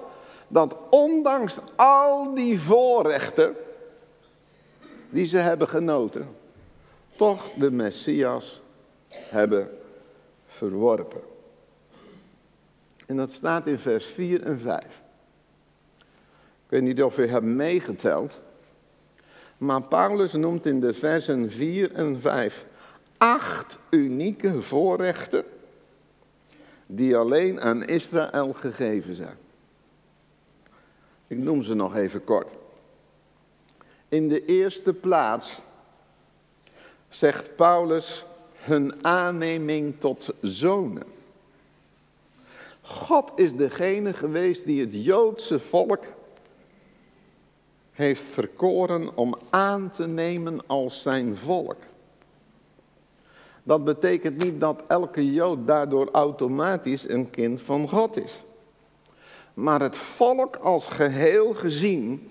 dat 0.47 0.75
ondanks 0.89 1.57
al 1.75 2.33
die 2.33 2.59
voorrechten 2.59 3.55
die 5.09 5.25
ze 5.25 5.37
hebben 5.37 5.67
genoten, 5.67 6.35
toch 7.15 7.49
de 7.53 7.71
Messias 7.71 8.61
hebben 9.09 9.77
verworpen. 10.47 11.21
En 13.05 13.17
dat 13.17 13.31
staat 13.31 13.67
in 13.67 13.79
vers 13.79 14.05
4 14.05 14.43
en 14.43 14.59
5. 14.59 14.83
Ik 16.65 16.67
weet 16.67 16.81
niet 16.81 17.03
of 17.03 17.17
u 17.17 17.27
hebt 17.27 17.45
meegeteld. 17.45 18.39
Maar 19.57 19.81
Paulus 19.81 20.33
noemt 20.33 20.65
in 20.65 20.79
de 20.79 20.93
versen 20.93 21.51
4 21.51 21.93
en 21.93 22.21
5 22.21 22.65
acht 23.21 23.77
unieke 23.89 24.61
voorrechten 24.61 25.43
die 26.85 27.17
alleen 27.17 27.61
aan 27.61 27.83
Israël 27.83 28.53
gegeven 28.53 29.15
zijn. 29.15 29.37
Ik 31.27 31.37
noem 31.37 31.63
ze 31.63 31.73
nog 31.73 31.95
even 31.95 32.23
kort. 32.23 32.47
In 34.09 34.27
de 34.27 34.45
eerste 34.45 34.93
plaats 34.93 35.61
zegt 37.09 37.55
Paulus 37.55 38.25
hun 38.53 39.05
aanneming 39.05 39.99
tot 39.99 40.29
zonen. 40.41 41.07
God 42.81 43.31
is 43.35 43.55
degene 43.55 44.13
geweest 44.13 44.65
die 44.65 44.81
het 44.81 45.05
Joodse 45.05 45.59
volk 45.59 46.05
heeft 47.91 48.23
verkoren 48.23 49.17
om 49.17 49.35
aan 49.49 49.89
te 49.89 50.07
nemen 50.07 50.67
als 50.67 51.01
zijn 51.01 51.37
volk. 51.37 51.89
Dat 53.71 53.83
betekent 53.83 54.43
niet 54.43 54.59
dat 54.59 54.81
elke 54.87 55.33
Jood 55.33 55.67
daardoor 55.67 56.09
automatisch 56.11 57.09
een 57.09 57.29
kind 57.29 57.61
van 57.61 57.89
God 57.89 58.23
is. 58.23 58.43
Maar 59.53 59.81
het 59.81 59.97
volk 59.97 60.55
als 60.55 60.87
geheel 60.87 61.53
gezien 61.53 62.29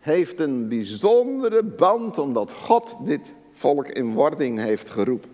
heeft 0.00 0.40
een 0.40 0.68
bijzondere 0.68 1.62
band 1.62 2.18
omdat 2.18 2.52
God 2.52 2.96
dit 3.00 3.32
volk 3.52 3.88
in 3.88 4.12
wording 4.12 4.58
heeft 4.58 4.90
geroepen. 4.90 5.30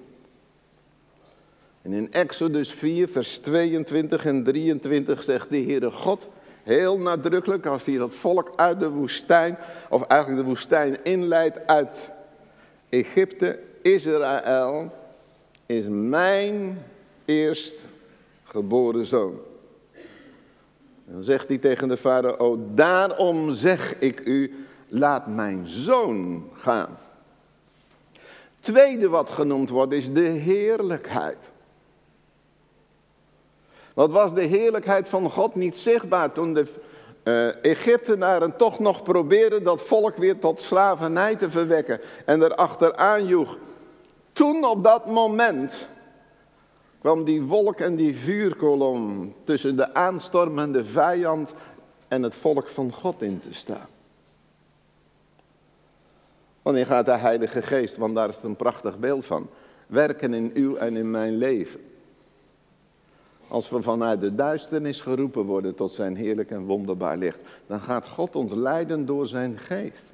En 1.82 1.92
in 1.92 2.12
Exodus 2.12 2.72
4, 2.72 3.08
vers 3.08 3.38
22 3.38 4.26
en 4.26 4.44
23 4.44 5.22
zegt 5.22 5.50
de 5.50 5.62
Heere 5.62 5.90
God, 5.90 6.28
heel 6.62 6.98
nadrukkelijk 6.98 7.66
als 7.66 7.84
hij 7.84 7.96
dat 7.96 8.14
volk 8.14 8.50
uit 8.56 8.80
de 8.80 8.90
woestijn, 8.90 9.58
of 9.88 10.02
eigenlijk 10.02 10.42
de 10.42 10.48
woestijn 10.48 10.98
inleidt 11.02 11.66
uit 11.66 12.10
Egypte. 12.88 13.58
Israël 13.82 14.98
is 15.70 15.84
mijn 15.88 16.84
eerstgeboren 17.24 19.04
zoon. 19.04 19.40
Dan 21.04 21.24
zegt 21.24 21.48
hij 21.48 21.58
tegen 21.58 21.88
de 21.88 22.36
oh 22.38 22.60
daarom 22.74 23.54
zeg 23.54 23.98
ik 23.98 24.26
u, 24.26 24.66
laat 24.88 25.26
mijn 25.26 25.68
zoon 25.68 26.50
gaan. 26.54 26.98
Tweede 28.60 29.08
wat 29.08 29.30
genoemd 29.30 29.68
wordt 29.68 29.92
is 29.92 30.12
de 30.12 30.20
heerlijkheid. 30.20 31.48
Wat 33.94 34.10
was 34.10 34.34
de 34.34 34.44
heerlijkheid 34.44 35.08
van 35.08 35.30
God 35.30 35.54
niet 35.54 35.76
zichtbaar 35.76 36.32
toen 36.32 36.54
de 36.54 36.66
uh, 37.24 37.64
Egyptenaren 37.64 38.56
toch 38.56 38.78
nog 38.78 39.02
probeerden 39.02 39.64
dat 39.64 39.80
volk 39.80 40.16
weer 40.16 40.38
tot 40.38 40.60
slavernij 40.60 41.36
te 41.36 41.50
verwekken 41.50 42.00
en 42.24 42.42
erachteraan 42.42 43.26
joeg. 43.26 43.58
Toen 44.40 44.64
op 44.64 44.84
dat 44.84 45.06
moment 45.06 45.86
kwam 47.00 47.24
die 47.24 47.42
wolk 47.42 47.80
en 47.80 47.96
die 47.96 48.16
vuurkolom 48.16 49.34
tussen 49.44 49.76
de 49.76 49.94
aanstormende 49.94 50.84
vijand 50.84 51.54
en 52.08 52.22
het 52.22 52.34
volk 52.34 52.68
van 52.68 52.92
God 52.92 53.22
in 53.22 53.40
te 53.40 53.54
staan. 53.54 53.86
Wanneer 56.62 56.86
gaat 56.86 57.06
de 57.06 57.16
Heilige 57.16 57.62
Geest, 57.62 57.96
want 57.96 58.14
daar 58.14 58.28
is 58.28 58.34
het 58.34 58.44
een 58.44 58.56
prachtig 58.56 58.98
beeld 58.98 59.24
van, 59.24 59.48
werken 59.86 60.34
in 60.34 60.50
uw 60.54 60.76
en 60.76 60.96
in 60.96 61.10
mijn 61.10 61.36
leven. 61.36 61.80
Als 63.48 63.70
we 63.70 63.82
vanuit 63.82 64.20
de 64.20 64.34
duisternis 64.34 65.00
geroepen 65.00 65.44
worden 65.44 65.74
tot 65.74 65.92
zijn 65.92 66.16
heerlijk 66.16 66.50
en 66.50 66.64
wonderbaar 66.64 67.16
licht, 67.16 67.38
dan 67.66 67.80
gaat 67.80 68.08
God 68.08 68.36
ons 68.36 68.52
leiden 68.52 69.06
door 69.06 69.26
zijn 69.26 69.58
geest. 69.58 70.09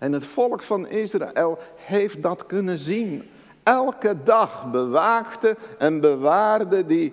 En 0.00 0.12
het 0.12 0.24
volk 0.24 0.62
van 0.62 0.88
Israël 0.88 1.58
heeft 1.76 2.22
dat 2.22 2.46
kunnen 2.46 2.78
zien. 2.78 3.28
Elke 3.62 4.16
dag 4.24 4.70
bewaakte 4.70 5.56
en 5.78 6.00
bewaarde 6.00 6.86
die 6.86 7.12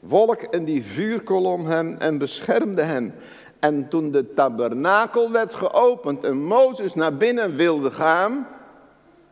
wolk 0.00 0.40
en 0.42 0.64
die 0.64 0.82
vuurkolom 0.82 1.66
hen 1.66 2.00
en 2.00 2.18
beschermde 2.18 2.82
hen. 2.82 3.14
En 3.58 3.88
toen 3.88 4.10
de 4.10 4.34
tabernakel 4.34 5.30
werd 5.30 5.54
geopend 5.54 6.24
en 6.24 6.44
Mozes 6.44 6.94
naar 6.94 7.16
binnen 7.16 7.56
wilde 7.56 7.90
gaan, 7.90 8.46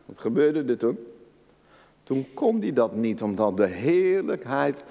wat 0.05 0.17
gebeurde 0.19 0.63
er 0.71 0.77
toen? 0.77 0.97
Toen 2.03 2.27
kon 2.33 2.61
hij 2.61 2.73
dat 2.73 2.95
niet, 2.95 3.21
omdat 3.21 3.57
de 3.57 3.67
heerlijkheid 3.67 4.83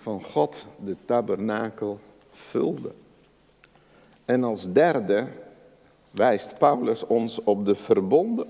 van 0.00 0.22
God 0.22 0.66
de 0.84 0.96
tabernakel 1.04 1.98
vulde. 2.30 2.90
En 4.24 4.44
als 4.44 4.72
derde 4.72 5.26
wijst 6.10 6.58
Paulus 6.58 7.06
ons 7.06 7.42
op 7.42 7.66
de 7.66 7.74
verbonden. 7.74 8.46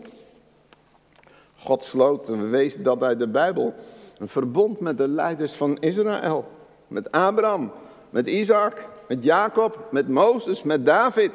God 1.58 1.84
sloot, 1.84 2.28
en 2.28 2.40
we 2.40 2.46
weten 2.46 2.82
dat 2.82 3.02
uit 3.02 3.18
de 3.18 3.28
Bijbel, 3.28 3.74
een 4.18 4.28
verbond 4.28 4.80
met 4.80 4.98
de 4.98 5.08
leiders 5.08 5.52
van 5.52 5.76
Israël. 5.76 6.44
Met 6.86 7.12
Abraham, 7.12 7.72
met 8.10 8.26
Isaac, 8.26 8.88
met 9.08 9.24
Jacob, 9.24 9.88
met 9.90 10.08
Mozes, 10.08 10.62
met 10.62 10.86
David. 10.86 11.30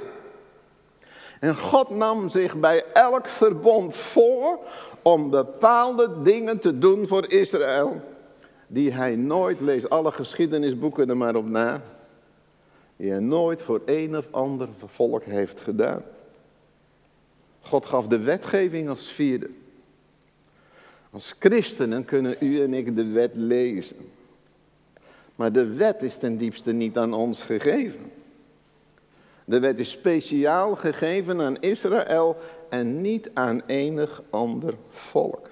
En 1.40 1.58
God 1.58 1.90
nam 1.90 2.30
zich 2.30 2.60
bij 2.60 2.84
elk 2.94 3.28
verbond 3.28 3.96
voor 3.96 4.60
om 5.02 5.30
bepaalde 5.30 6.22
dingen 6.22 6.60
te 6.60 6.78
doen 6.78 7.08
voor 7.08 7.32
Israël. 7.32 8.02
Die 8.68 8.94
hij 8.94 9.16
nooit, 9.16 9.60
leest 9.60 9.90
alle 9.90 10.12
geschiedenisboeken 10.12 11.10
er 11.10 11.18
maar 11.18 11.36
op 11.36 11.50
na. 11.50 11.82
Die 12.96 13.10
hij 13.12 13.20
nooit 13.20 13.62
voor 13.62 13.82
een 13.86 14.18
of 14.18 14.28
ander 14.32 14.70
volk 14.86 15.24
heeft 15.24 15.62
gedaan. 15.62 16.04
God 17.64 17.86
gaf 17.86 18.08
de 18.08 18.20
wetgeving 18.20 18.90
als 18.90 19.08
vierde. 19.08 19.50
Als 21.12 21.36
christenen 21.40 22.06
kunnen 22.06 22.36
u 22.40 22.62
en 22.62 22.74
ik 22.74 22.96
de 22.96 23.06
wet 23.06 23.32
lezen. 23.34 23.98
Maar 25.36 25.52
de 25.52 25.66
wet 25.66 26.02
is 26.02 26.18
ten 26.18 26.38
diepste 26.38 26.72
niet 26.72 26.98
aan 26.98 27.14
ons 27.14 27.42
gegeven. 27.42 28.12
De 29.46 29.60
wet 29.60 29.80
is 29.80 29.90
speciaal 29.90 30.76
gegeven 30.76 31.42
aan 31.42 31.60
Israël 31.60 32.38
en 32.70 33.02
niet 33.02 33.30
aan 33.34 33.62
enig 33.66 34.24
ander 34.30 34.78
volk. 34.90 35.50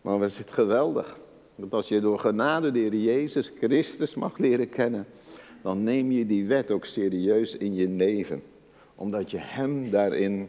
Maar 0.00 0.18
wat 0.18 0.28
is 0.28 0.38
het 0.38 0.52
geweldig. 0.52 1.18
Dat 1.54 1.72
als 1.72 1.88
je 1.88 2.00
door 2.00 2.18
genade 2.18 2.70
de 2.70 2.78
Heer 2.78 2.94
Jezus 2.94 3.52
Christus 3.60 4.14
mag 4.14 4.38
leren 4.38 4.68
kennen, 4.68 5.06
dan 5.62 5.82
neem 5.82 6.10
je 6.10 6.26
die 6.26 6.46
wet 6.46 6.70
ook 6.70 6.84
serieus 6.84 7.56
in 7.56 7.74
je 7.74 7.88
leven. 7.88 8.42
Omdat 8.98 9.30
je 9.30 9.38
Hem 9.40 9.90
daarin 9.90 10.48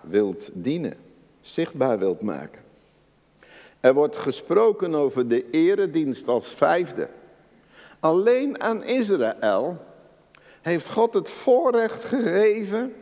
wilt 0.00 0.50
dienen, 0.52 0.96
zichtbaar 1.40 1.98
wilt 1.98 2.22
maken. 2.22 2.62
Er 3.80 3.94
wordt 3.94 4.16
gesproken 4.16 4.94
over 4.94 5.28
de 5.28 5.50
eredienst 5.50 6.28
als 6.28 6.48
vijfde. 6.48 7.08
Alleen 8.00 8.62
aan 8.62 8.84
Israël 8.84 9.78
heeft 10.62 10.90
God 10.90 11.14
het 11.14 11.30
voorrecht 11.30 12.04
gegeven 12.04 12.94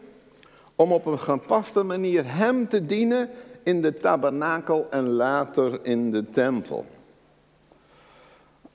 om 0.77 0.93
op 0.93 1.07
een 1.07 1.19
gepaste 1.19 1.83
manier 1.83 2.23
Hem 2.27 2.69
te 2.69 2.87
dienen 2.87 3.31
in 3.63 3.83
de 3.83 3.93
tabernakel 3.93 4.87
en 4.91 5.09
later 5.09 5.79
in 5.83 6.11
de 6.11 6.31
tempel. 6.31 6.85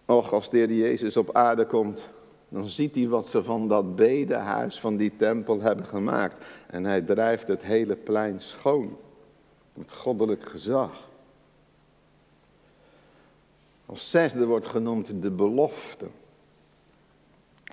Och, 0.05 0.33
als 0.33 0.49
de 0.49 0.57
Heer 0.57 0.71
Jezus 0.71 1.17
op 1.17 1.35
aarde 1.35 1.65
komt, 1.65 2.09
dan 2.49 2.67
ziet 2.67 2.95
hij 2.95 3.07
wat 3.07 3.27
ze 3.27 3.43
van 3.43 3.67
dat 3.67 3.95
bedehuis, 3.95 4.79
van 4.79 4.97
die 4.97 5.15
tempel 5.15 5.61
hebben 5.61 5.85
gemaakt. 5.85 6.45
En 6.67 6.85
hij 6.85 7.01
drijft 7.01 7.47
het 7.47 7.61
hele 7.61 7.95
plein 7.95 8.41
schoon. 8.41 8.97
Met 9.73 9.91
goddelijk 9.91 10.49
gezag. 10.49 11.09
Als 13.85 14.09
zesde 14.09 14.45
wordt 14.45 14.65
genoemd 14.65 15.21
de 15.21 15.31
belofte. 15.31 16.07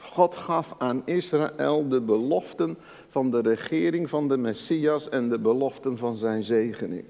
God 0.00 0.36
gaf 0.36 0.74
aan 0.78 1.02
Israël 1.04 1.88
de 1.88 2.00
beloften 2.00 2.76
van 3.08 3.30
de 3.30 3.40
regering 3.40 4.08
van 4.08 4.28
de 4.28 4.36
Messias 4.36 5.08
en 5.08 5.28
de 5.28 5.38
beloften 5.38 5.98
van 5.98 6.16
zijn 6.16 6.44
zegening. 6.44 7.04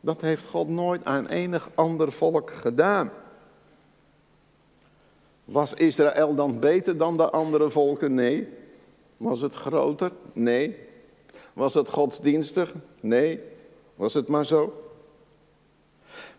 Dat 0.00 0.20
heeft 0.20 0.46
God 0.46 0.68
nooit 0.68 1.04
aan 1.04 1.26
enig 1.26 1.70
ander 1.74 2.12
volk 2.12 2.50
gedaan. 2.50 3.10
Was 5.46 5.74
Israël 5.74 6.34
dan 6.34 6.60
beter 6.60 6.96
dan 6.96 7.16
de 7.16 7.30
andere 7.30 7.70
volken? 7.70 8.14
Nee. 8.14 8.48
Was 9.16 9.40
het 9.40 9.54
groter? 9.54 10.12
Nee. 10.32 10.76
Was 11.52 11.74
het 11.74 11.88
godsdienstig? 11.88 12.74
Nee. 13.00 13.40
Was 13.94 14.14
het 14.14 14.28
maar 14.28 14.46
zo? 14.46 14.82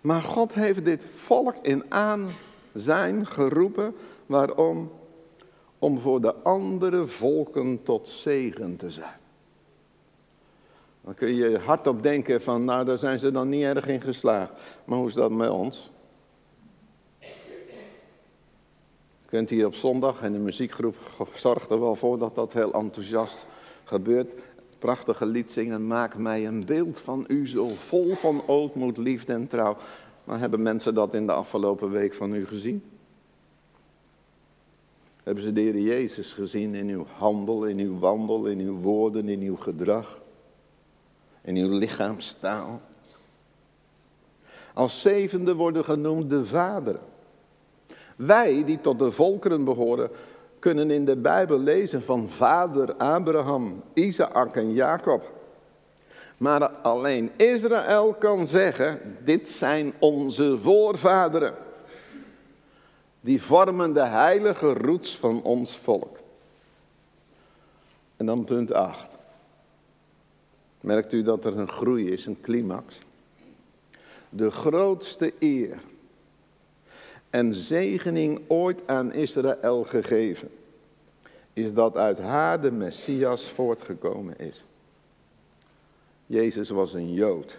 Maar 0.01 0.21
God 0.21 0.53
heeft 0.53 0.85
dit 0.85 1.05
volk 1.15 1.55
in 1.61 1.83
aanzijn 1.89 3.25
geroepen. 3.25 3.95
Waarom? 4.25 4.91
Om 5.79 5.99
voor 5.99 6.21
de 6.21 6.35
andere 6.35 7.07
volken 7.07 7.83
tot 7.83 8.07
zegen 8.07 8.75
te 8.75 8.91
zijn. 8.91 9.19
Dan 11.01 11.13
kun 11.13 11.35
je 11.35 11.59
hardop 11.59 12.03
denken 12.03 12.41
van, 12.41 12.65
nou 12.65 12.85
daar 12.85 12.97
zijn 12.97 13.19
ze 13.19 13.31
dan 13.31 13.49
niet 13.49 13.63
erg 13.63 13.87
in 13.87 14.01
geslaagd. 14.01 14.51
Maar 14.85 14.97
hoe 14.97 15.07
is 15.07 15.13
dat 15.13 15.31
met 15.31 15.49
ons? 15.49 15.91
Kunt 19.27 19.49
hier 19.49 19.65
op 19.65 19.75
zondag 19.75 20.21
en 20.21 20.31
de 20.31 20.37
muziekgroep 20.37 20.95
zorgt 21.33 21.69
er 21.69 21.79
wel 21.79 21.95
voor 21.95 22.17
dat 22.17 22.35
dat 22.35 22.53
heel 22.53 22.73
enthousiast 22.73 23.45
gebeurt. 23.83 24.29
Prachtige 24.79 25.25
lied 25.25 25.51
zingen, 25.51 25.87
maak 25.87 26.17
mij 26.17 26.47
een 26.47 26.63
beeld 26.65 26.99
van 26.99 27.25
u 27.27 27.47
zo 27.47 27.71
vol 27.75 28.15
van 28.15 28.47
ootmoed, 28.47 28.97
liefde 28.97 29.33
en 29.33 29.47
trouw. 29.47 29.77
Maar 30.23 30.39
hebben 30.39 30.61
mensen 30.61 30.93
dat 30.93 31.13
in 31.13 31.25
de 31.25 31.31
afgelopen 31.31 31.91
week 31.91 32.13
van 32.13 32.33
u 32.33 32.45
gezien? 32.45 32.83
Hebben 35.23 35.43
ze 35.43 35.53
de 35.53 35.61
Heer 35.61 35.79
Jezus 35.79 36.31
gezien 36.31 36.75
in 36.75 36.89
uw 36.89 37.05
handel, 37.17 37.65
in 37.65 37.79
uw 37.79 37.99
wandel, 37.99 38.45
in 38.45 38.59
uw 38.59 38.79
woorden, 38.79 39.29
in 39.29 39.41
uw 39.41 39.55
gedrag, 39.55 40.21
in 41.41 41.55
uw 41.55 41.77
lichaamstaal? 41.77 42.81
Als 44.73 45.01
zevende 45.01 45.55
worden 45.55 45.85
genoemd 45.85 46.29
de 46.29 46.45
vaderen. 46.45 47.15
Wij 48.17 48.63
die 48.65 48.81
tot 48.81 48.99
de 48.99 49.11
volkeren 49.11 49.63
behoren, 49.63 50.09
kunnen 50.59 50.91
in 50.91 51.05
de 51.05 51.17
Bijbel 51.17 51.59
lezen 51.59 52.03
van 52.03 52.29
vader 52.29 52.93
Abraham, 52.93 53.83
Isaac 53.93 54.55
en 54.55 54.73
Jacob. 54.73 55.31
Maar 56.37 56.69
alleen 56.69 57.31
Israël 57.35 58.13
kan 58.13 58.47
zeggen, 58.47 59.01
dit 59.23 59.47
zijn 59.47 59.93
onze 59.99 60.57
voorvaderen. 60.57 61.53
Die 63.21 63.41
vormen 63.41 63.93
de 63.93 64.05
heilige 64.05 64.73
roots 64.73 65.17
van 65.17 65.43
ons 65.43 65.77
volk. 65.77 66.17
En 68.15 68.25
dan 68.25 68.43
punt 68.43 68.73
8. 68.73 69.07
Merkt 70.81 71.13
u 71.13 71.23
dat 71.23 71.45
er 71.45 71.57
een 71.57 71.69
groei 71.69 72.11
is, 72.11 72.25
een 72.25 72.41
climax? 72.41 72.97
De 74.29 74.51
grootste 74.51 75.33
eer 75.39 75.77
en 77.37 77.55
zegening 77.55 78.41
ooit 78.47 78.87
aan 78.87 79.13
Israël 79.13 79.83
gegeven, 79.83 80.49
is 81.53 81.73
dat 81.73 81.97
uit 81.97 82.19
haar 82.19 82.61
de 82.61 82.71
Messias 82.71 83.43
voortgekomen 83.43 84.37
is. 84.37 84.63
Jezus 86.25 86.69
was 86.69 86.93
een 86.93 87.13
Jood, 87.13 87.57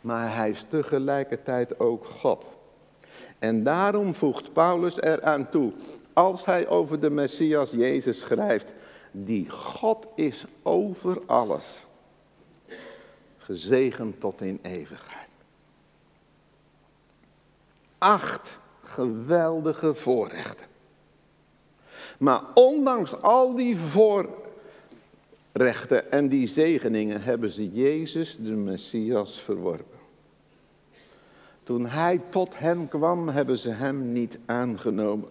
maar 0.00 0.34
hij 0.34 0.50
is 0.50 0.64
tegelijkertijd 0.68 1.80
ook 1.80 2.06
God. 2.06 2.48
En 3.38 3.62
daarom 3.62 4.14
voegt 4.14 4.52
Paulus 4.52 5.00
eraan 5.00 5.48
toe, 5.50 5.72
als 6.12 6.44
hij 6.44 6.68
over 6.68 7.00
de 7.00 7.10
Messias 7.10 7.70
Jezus 7.70 8.18
schrijft, 8.18 8.72
die 9.10 9.50
God 9.50 10.06
is 10.14 10.44
over 10.62 11.18
alles, 11.26 11.86
gezegend 13.38 14.20
tot 14.20 14.40
in 14.40 14.58
eeuwigheid. 14.62 15.27
Acht 17.98 18.58
geweldige 18.82 19.94
voorrechten. 19.94 20.66
Maar 22.18 22.42
ondanks 22.54 23.20
al 23.20 23.54
die 23.54 23.76
voorrechten 23.76 24.32
en 26.12 26.28
die 26.28 26.46
zegeningen 26.46 27.22
hebben 27.22 27.50
ze 27.50 27.70
Jezus, 27.70 28.36
de 28.36 28.50
Messias, 28.50 29.40
verworpen. 29.40 29.98
Toen 31.62 31.86
hij 31.86 32.20
tot 32.28 32.58
hen 32.58 32.88
kwam, 32.88 33.28
hebben 33.28 33.58
ze 33.58 33.70
hem 33.70 34.12
niet 34.12 34.38
aangenomen. 34.46 35.28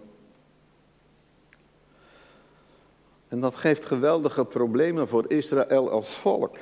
En 3.27 3.39
dat 3.39 3.56
geeft 3.56 3.86
geweldige 3.86 4.45
problemen 4.45 5.08
voor 5.08 5.25
Israël 5.32 5.89
als 5.89 6.15
volk. 6.15 6.58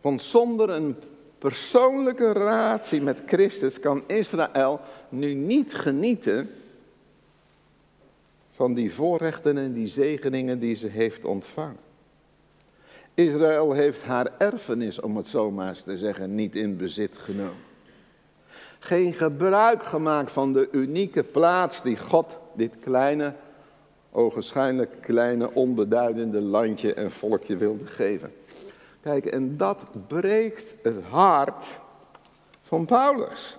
Want 0.00 0.22
zonder 0.22 0.70
een 0.70 0.96
persoonlijke 1.38 2.32
relatie 2.32 3.02
met 3.02 3.22
Christus 3.26 3.80
kan 3.80 4.04
Israël 4.06 4.80
nu 5.08 5.34
niet 5.34 5.74
genieten 5.74 6.50
van 8.50 8.74
die 8.74 8.94
voorrechten 8.94 9.58
en 9.58 9.72
die 9.72 9.86
zegeningen 9.86 10.58
die 10.58 10.74
ze 10.74 10.86
heeft 10.86 11.24
ontvangen. 11.24 11.86
Israël 13.14 13.72
heeft 13.72 14.02
haar 14.02 14.30
erfenis, 14.38 15.00
om 15.00 15.16
het 15.16 15.26
zo 15.26 15.50
maar 15.50 15.68
eens 15.68 15.82
te 15.82 15.98
zeggen, 15.98 16.34
niet 16.34 16.56
in 16.56 16.76
bezit 16.76 17.16
genomen. 17.16 17.66
Geen 18.78 19.12
gebruik 19.12 19.82
gemaakt 19.82 20.30
van 20.30 20.52
de 20.52 20.68
unieke 20.72 21.22
plaats 21.22 21.82
die 21.82 21.96
God 21.96 22.38
dit 22.54 22.74
kleine, 22.80 23.34
ogenschijnlijk 24.12 24.90
kleine, 25.00 25.54
onbeduidende 25.54 26.40
landje 26.40 26.94
en 26.94 27.10
volkje 27.10 27.56
wilde 27.56 27.86
geven. 27.86 28.32
Kijk, 29.08 29.26
en 29.26 29.56
dat 29.56 29.84
breekt 30.06 30.74
het 30.82 31.04
hart 31.04 31.80
van 32.62 32.86
Paulus. 32.86 33.58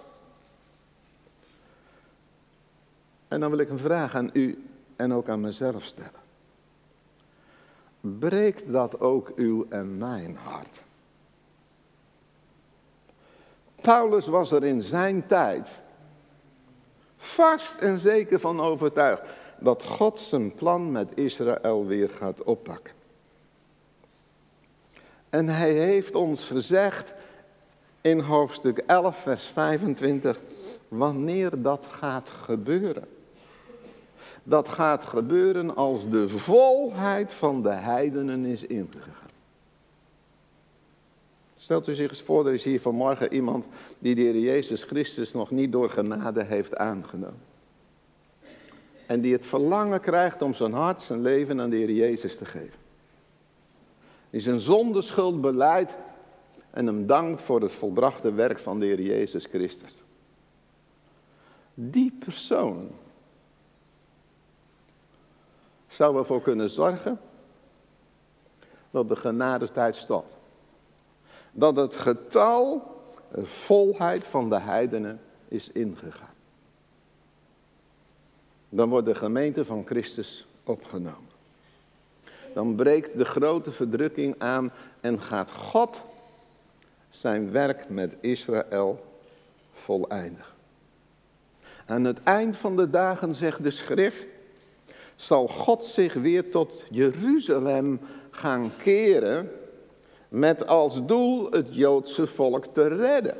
En 3.28 3.40
dan 3.40 3.50
wil 3.50 3.60
ik 3.60 3.70
een 3.70 3.80
vraag 3.80 4.16
aan 4.16 4.30
u 4.34 4.64
en 4.96 5.14
ook 5.14 5.30
aan 5.30 5.42
mezelf 5.42 5.84
stellen. 5.84 6.22
Breekt 8.00 8.72
dat 8.72 9.00
ook 9.00 9.32
uw 9.36 9.66
en 9.70 9.98
mijn 9.98 10.36
hart? 10.36 10.84
Paulus 13.82 14.28
was 14.28 14.52
er 14.52 14.64
in 14.64 14.82
zijn 14.82 15.28
tijd 15.28 15.68
vast 17.18 17.82
en 17.82 18.00
zeker 18.00 18.40
van 18.40 18.62
overtuigd 18.62 19.24
dat 19.60 19.84
God 19.84 20.20
zijn 20.20 20.54
plan 20.54 20.92
met 20.92 21.18
Israël 21.18 21.86
weer 21.86 22.10
gaat 22.10 22.44
oppakken. 22.44 22.99
En 25.30 25.48
hij 25.48 25.74
heeft 25.74 26.15
ons 26.15 26.44
gezegd 26.44 27.13
in 28.02 28.20
hoofdstuk 28.20 28.78
11, 28.78 29.18
vers 29.18 29.44
25, 29.44 30.39
wanneer 30.88 31.62
dat 31.62 31.88
gaat 31.89 32.30
gebeuren. 32.30 33.08
Dat 34.44 34.68
gaat 34.68 35.06
gebeuren 35.06 35.76
als 35.76 36.10
de 36.10 36.30
volheid 36.30 37.34
van 37.34 37.62
de 37.62 37.72
heidenen 37.72 38.46
is 38.46 38.63
ingegaan. 38.63 39.13
Stelt 41.58 41.88
u 41.88 41.94
zich 41.94 42.10
eens 42.10 42.22
voor, 42.22 42.48
er 42.48 42.54
is 42.54 42.63
hier 42.63 42.82
vanmorgen 42.82 43.34
iemand 43.34 43.65
die 44.00 44.15
de 44.15 44.22
Heer 44.22 44.39
Jezus 44.39 44.84
Christus 44.84 45.34
nog 45.34 45.52
niet 45.52 45.72
door 45.72 45.89
genade 45.89 46.44
heeft 46.44 46.78
aangenomen. 46.78 47.48
En 49.06 49.22
die 49.22 49.34
het 49.34 49.46
verlangen 49.46 50.00
krijgt 50.00 50.42
om 50.42 50.54
zijn 50.54 50.74
hart, 50.74 51.02
zijn 51.02 51.22
leven 51.22 51.62
aan 51.62 51.70
de 51.70 51.76
Heer 51.76 51.92
Jezus 51.92 52.38
te 52.38 52.46
geven. 52.46 52.88
Die 54.30 54.42
zijn 54.42 54.60
zondeschuld 54.60 55.42
beleidt 55.42 55.96
en 56.70 56.86
hem 56.86 57.08
dankt 57.08 57.42
voor 57.42 57.62
het 57.62 57.74
volbrachte 57.74 58.34
werk 58.34 58.60
van 58.60 58.80
de 58.80 58.86
Heer 58.86 59.02
Jezus 59.02 59.46
Christus. 59.46 60.02
Die 61.74 62.12
persoon 62.20 62.92
zou 65.88 66.18
ervoor 66.18 66.42
kunnen 66.42 66.70
zorgen 66.70 67.20
dat 68.89 69.08
de 69.08 69.15
genadestijd 69.15 69.96
stopt. 69.96 70.38
Dat 71.52 71.76
het 71.76 71.96
getal, 71.96 72.82
de 73.32 73.46
volheid 73.46 74.24
van 74.24 74.50
de 74.50 74.60
heidenen 74.60 75.22
is 75.48 75.72
ingegaan. 75.72 76.34
Dan 78.70 78.89
wordt 78.89 79.06
de 79.06 79.15
gemeente 79.15 79.65
van 79.65 79.86
Christus 79.86 80.48
opgenomen. 80.63 81.29
Dan 82.60 82.76
breekt 82.76 83.17
de 83.17 83.26
grote 83.26 83.72
verdrukking 83.72 84.36
aan 84.38 84.72
en 85.02 85.19
gaat 85.19 85.52
God 85.52 86.04
zijn 87.10 87.52
werk 87.52 87.89
met 87.89 88.15
Israël 88.19 89.06
voleindigen. 89.72 90.54
Aan 91.86 92.04
het 92.04 92.24
eind 92.24 92.56
van 92.56 92.76
de 92.76 92.89
dagen 92.89 93.36
zegt 93.36 93.63
de 93.63 93.72
schrift, 93.72 94.28
zal 95.15 95.48
God 95.48 95.84
zich 95.86 96.13
weer 96.13 96.52
tot 96.52 96.84
Jeruzalem 96.89 98.00
gaan 98.32 98.72
keren 98.78 99.52
met 100.30 100.67
als 100.67 101.06
doel 101.06 101.52
het 101.52 101.67
Joodse 101.72 102.28
volk 102.28 102.65
te 102.65 102.88
redden. 102.88 103.38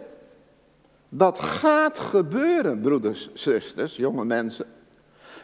Dat 1.10 1.40
gaat 1.40 2.00
gebeuren, 2.00 2.82
broeders, 2.82 3.30
zusters, 3.34 3.96
jonge 3.96 4.26
mensen. 4.26 4.66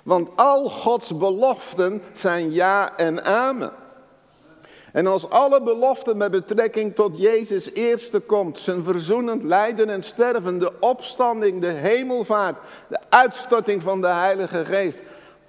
Want 0.05 0.29
al 0.35 0.69
Gods 0.69 1.17
beloften 1.17 2.01
zijn 2.13 2.51
ja 2.51 2.97
en 2.97 3.25
amen. 3.25 3.71
En 4.91 5.07
als 5.07 5.29
alle 5.29 5.61
beloften 5.61 6.17
met 6.17 6.31
betrekking 6.31 6.95
tot 6.95 7.17
Jezus 7.17 7.73
eerste 7.73 8.19
komt, 8.19 8.57
zijn 8.57 8.83
verzoenend 8.83 9.43
lijden 9.43 9.89
en 9.89 10.03
sterven, 10.03 10.59
de 10.59 10.71
opstanding, 10.79 11.61
de 11.61 11.67
hemelvaart, 11.67 12.57
de 12.87 12.99
uitstorting 13.09 13.83
van 13.83 14.01
de 14.01 14.07
Heilige 14.07 14.65
Geest, 14.65 15.01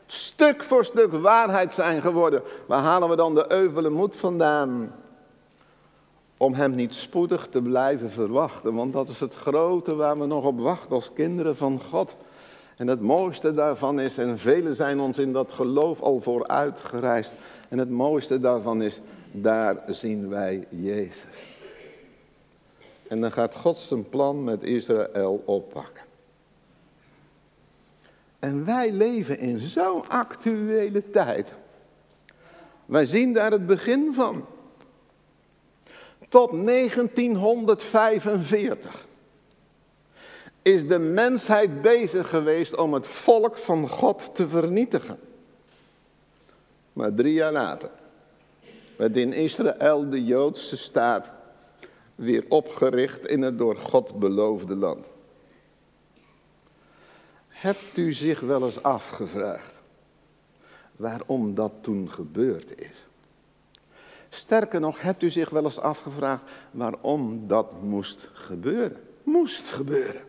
stuk 0.07 0.63
voor 0.63 0.85
stuk 0.85 1.13
waarheid 1.13 1.73
zijn 1.73 2.03
geworden, 2.03 2.43
waar 2.67 2.83
halen 2.83 3.09
we 3.09 3.17
dan 3.17 3.35
de 3.35 3.53
euvele 3.53 3.91
moed 3.91 4.17
vandaan? 4.17 4.95
Om 6.37 6.55
hem 6.55 6.75
niet 6.75 6.95
spoedig 6.95 7.49
te 7.51 7.63
blijven 7.63 8.11
verwachten, 8.11 8.75
want 8.75 8.93
dat 8.93 9.09
is 9.09 9.21
het 9.21 9.35
grote 9.35 9.95
waar 9.95 10.19
we 10.19 10.27
nog 10.27 10.45
op 10.45 10.61
wachten 10.61 10.95
als 10.95 11.11
kinderen 11.15 11.57
van 11.57 11.81
God. 11.91 12.17
En 12.77 12.87
het 12.87 13.01
mooiste 13.01 13.53
daarvan 13.53 14.01
is, 14.01 14.19
en 14.19 14.39
velen 14.39 14.77
zijn 14.77 15.01
ons 15.01 15.19
in 15.19 15.33
dat 15.33 15.53
geloof 15.53 16.01
al 16.01 16.21
vooruit 16.21 16.81
gereisd. 16.81 17.33
En 17.69 17.79
het 17.79 17.91
mooiste 17.91 18.41
daarvan 18.41 18.83
is, 18.83 19.01
daar 19.33 19.83
zien 19.87 20.29
wij 20.29 20.67
Jezus. 20.69 21.25
En 23.09 23.21
dan 23.21 23.33
gaat 23.33 23.55
God 23.55 23.77
zijn 23.77 24.09
plan 24.09 24.45
met 24.45 24.63
Israël 24.63 25.43
oppakken. 25.45 26.05
En 28.39 28.65
wij 28.65 28.93
leven 28.93 29.39
in 29.39 29.61
zo'n 29.61 30.09
actuele 30.09 31.11
tijd. 31.11 31.53
Wij 32.87 33.07
zien 33.07 33.33
daar 33.33 33.51
het 33.51 33.67
begin 33.67 34.15
van. 34.15 34.45
Tot 36.29 36.67
1945 36.67 39.06
is 40.67 40.87
de 40.87 40.99
mensheid 40.99 41.83
bezig 41.83 42.29
geweest 42.29 42.77
om 42.77 42.95
het 42.95 43.07
volk 43.07 43.57
van 43.57 43.89
God 43.89 44.35
te 44.35 44.49
vernietigen. 44.49 45.19
Maar 46.93 47.15
drie 47.15 47.33
jaar 47.33 47.53
later 47.53 47.91
werd 48.97 49.17
in 49.17 49.33
Israël 49.33 50.11
de 50.11 50.25
Joodse 50.25 50.77
staat 50.77 51.31
weer 52.15 52.45
opgericht 52.49 53.29
in 53.29 53.43
het 53.43 53.59
door 53.59 53.77
God 53.77 54.19
beloofde 54.19 54.77
land. 54.77 55.09
Hebt 57.49 57.97
u 57.97 58.13
zich 58.13 58.41
wel 58.41 58.65
eens 58.65 58.83
afgevraagd 58.83 59.81
waarom 60.97 61.55
dat 61.55 61.73
toen 61.81 62.11
gebeurd 62.11 62.81
is? 62.81 63.07
Sterker 64.31 64.81
nog, 64.81 65.01
hebt 65.01 65.23
u 65.23 65.31
zich 65.31 65.51
wel 65.51 65.65
eens 65.65 65.79
afgevraagd 65.79 66.43
waarom 66.71 67.47
dat 67.47 67.83
moest 67.83 68.29
gebeuren? 68.33 69.03
Moest 69.23 69.69
gebeuren. 69.69 70.26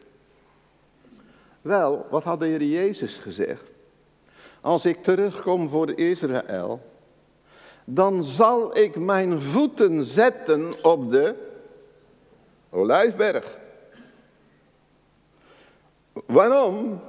Wel, 1.67 2.05
wat 2.09 2.23
had 2.23 2.39
de 2.39 2.45
Heer 2.45 2.63
Jezus 2.63 3.15
gezegd? 3.15 3.63
Als 4.61 4.85
ik 4.85 5.03
terugkom 5.03 5.69
voor 5.69 5.91
Israël, 5.99 6.81
dan 7.85 8.23
zal 8.23 8.77
ik 8.77 8.95
mijn 8.95 9.41
voeten 9.41 10.03
zetten 10.03 10.83
op 10.83 11.09
de 11.09 11.35
olijfberg. 12.69 13.57
Waarom? 16.25 17.01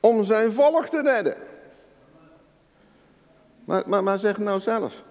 Om 0.00 0.24
zijn 0.24 0.52
volk 0.52 0.86
te 0.86 1.02
redden. 1.02 1.36
Maar, 3.64 3.82
maar, 3.86 4.02
maar 4.02 4.18
zeg 4.18 4.38
nou 4.38 4.60
zelf. 4.60 5.02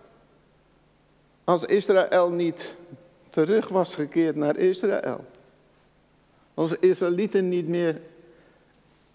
Als 1.44 1.66
Israël 1.66 2.30
niet 2.30 2.76
terug 3.30 3.68
was 3.68 3.96
gekeerd 3.96 4.36
naar 4.36 4.58
Israël. 4.58 5.26
Als 6.54 6.70
de 6.70 6.78
Israëlieten 6.80 7.50
niet 7.50 7.68
meer 7.68 8.02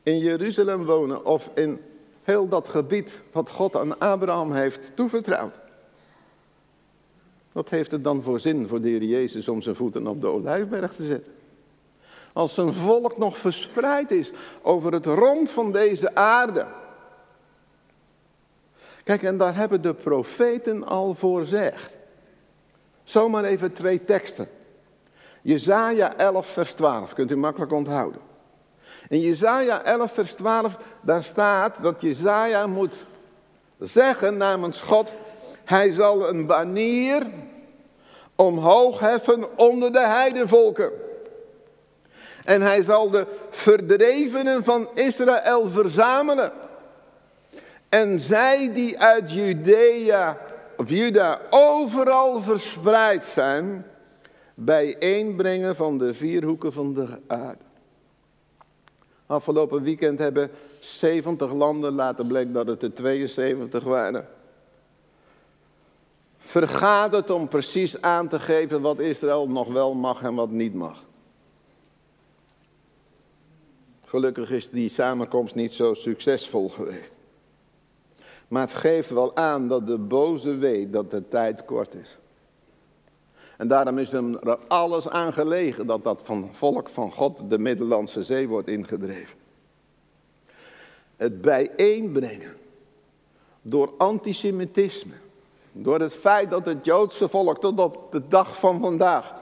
in 0.03 0.19
Jeruzalem 0.19 0.85
wonen 0.85 1.25
of 1.25 1.51
in 1.55 1.81
heel 2.23 2.49
dat 2.49 2.69
gebied 2.69 3.21
wat 3.33 3.51
God 3.51 3.77
aan 3.77 3.99
Abraham 3.99 4.53
heeft 4.53 4.93
toevertrouwd. 4.95 5.55
Wat 7.53 7.69
heeft 7.69 7.91
het 7.91 8.05
dan 8.05 8.23
voor 8.23 8.41
zin 8.41 8.69
voor 8.69 8.81
de 8.81 8.89
Heer 8.89 9.03
Jezus 9.03 9.49
om 9.49 9.63
zijn 9.63 9.77
voeten 9.77 10.07
op 10.07 10.21
de 10.21 10.27
olijfberg 10.27 10.95
te 10.95 11.07
zetten? 11.07 11.33
Als 12.33 12.55
zijn 12.55 12.75
volk 12.75 13.19
nog 13.19 13.39
verspreid 13.39 14.11
is 14.11 14.31
over 14.63 14.93
het 14.93 15.07
rond 15.07 15.51
van 15.51 15.73
deze 15.73 16.15
aarde. 16.15 16.67
Kijk, 19.05 19.23
en 19.23 19.37
daar 19.37 19.57
hebben 19.57 19.83
de 19.83 19.95
profeten 19.95 20.87
al 20.87 21.15
voorzegd. 21.15 21.97
Zomaar 23.05 23.45
even 23.45 23.73
twee 23.73 24.05
teksten. 24.05 24.49
Jezaja 25.43 26.17
11 26.17 26.47
vers 26.47 26.73
12, 26.73 27.15
kunt 27.15 27.31
u 27.31 27.37
makkelijk 27.37 27.73
onthouden. 27.73 28.21
In 29.11 29.21
Jezaja 29.21 29.83
11 29.83 30.13
vers 30.13 30.33
12, 30.33 30.77
daar 31.01 31.23
staat 31.23 31.83
dat 31.83 32.01
Jezaja 32.01 32.67
moet 32.67 32.95
zeggen 33.79 34.37
namens 34.37 34.81
God, 34.81 35.13
hij 35.65 35.93
zal 35.93 36.29
een 36.29 36.47
banier 36.47 37.27
omhoog 38.35 39.01
heffen 39.01 39.59
onder 39.59 39.93
de 39.93 40.07
heidenvolken. 40.07 40.91
En 42.45 42.63
hij 42.63 42.83
zal 42.83 43.11
de 43.11 43.27
verdrevenen 43.51 44.65
van 44.65 44.89
Israël 44.95 45.69
verzamelen. 45.69 46.53
En 47.89 48.21
zij 48.21 48.73
die 48.73 48.99
uit 48.99 49.33
Judea 49.33 50.39
of 50.77 50.89
Juda 50.89 51.41
overal 51.51 52.43
verspreid 52.43 53.25
zijn, 53.25 53.87
bijeenbrengen 54.55 55.77
van 55.77 55.99
de 55.99 56.15
vier 56.15 56.45
hoeken 56.45 56.73
van 56.73 56.95
de 56.95 57.09
aarde. 57.27 57.69
Afgelopen 59.31 59.83
weekend 59.83 60.19
hebben 60.19 60.51
70 60.81 61.53
landen 61.53 61.93
laten 61.93 62.27
blijken 62.27 62.53
dat 62.53 62.67
het 62.67 62.83
er 62.83 62.95
72 62.95 63.85
waren. 63.85 64.29
Vergaat 66.39 67.13
het 67.13 67.31
om 67.31 67.49
precies 67.49 68.03
aan 68.03 68.29
te 68.29 68.41
geven 68.41 68.81
wat 68.81 68.99
Israël 68.99 69.49
nog 69.49 69.73
wel 69.73 69.95
mag 69.95 70.23
en 70.23 70.35
wat 70.35 70.51
niet 70.51 70.75
mag. 70.75 71.05
Gelukkig 74.05 74.51
is 74.51 74.71
die 74.71 74.89
samenkomst 74.89 75.55
niet 75.55 75.73
zo 75.73 75.95
succesvol 75.95 76.69
geweest. 76.69 77.17
Maar 78.49 78.63
het 78.63 78.73
geeft 78.73 79.11
wel 79.11 79.37
aan 79.37 79.69
dat 79.69 79.87
de 79.87 79.99
boze 79.99 80.57
weet 80.57 80.93
dat 80.93 81.11
de 81.11 81.29
tijd 81.29 81.65
kort 81.65 81.95
is. 81.95 82.19
En 83.61 83.69
daarom 83.69 83.99
is 83.99 84.13
er 84.13 84.59
alles 84.69 85.09
aan 85.09 85.33
gelegen 85.33 85.87
dat 85.87 86.05
dat 86.05 86.23
van 86.25 86.49
volk 86.53 86.89
van 86.89 87.13
God 87.13 87.51
de 87.51 87.59
Middellandse 87.59 88.23
Zee 88.23 88.49
wordt 88.49 88.69
ingedreven. 88.69 89.39
Het 91.17 91.41
bijeenbrengen 91.41 92.57
door 93.63 93.93
antisemitisme, 93.99 95.15
door 95.73 96.01
het 96.01 96.13
feit 96.13 96.51
dat 96.51 96.67
het 96.67 96.85
Joodse 96.85 97.29
volk 97.29 97.61
tot 97.61 97.81
op 97.81 98.13
de 98.13 98.23
dag 98.29 98.59
van 98.59 98.81
vandaag, 98.81 99.35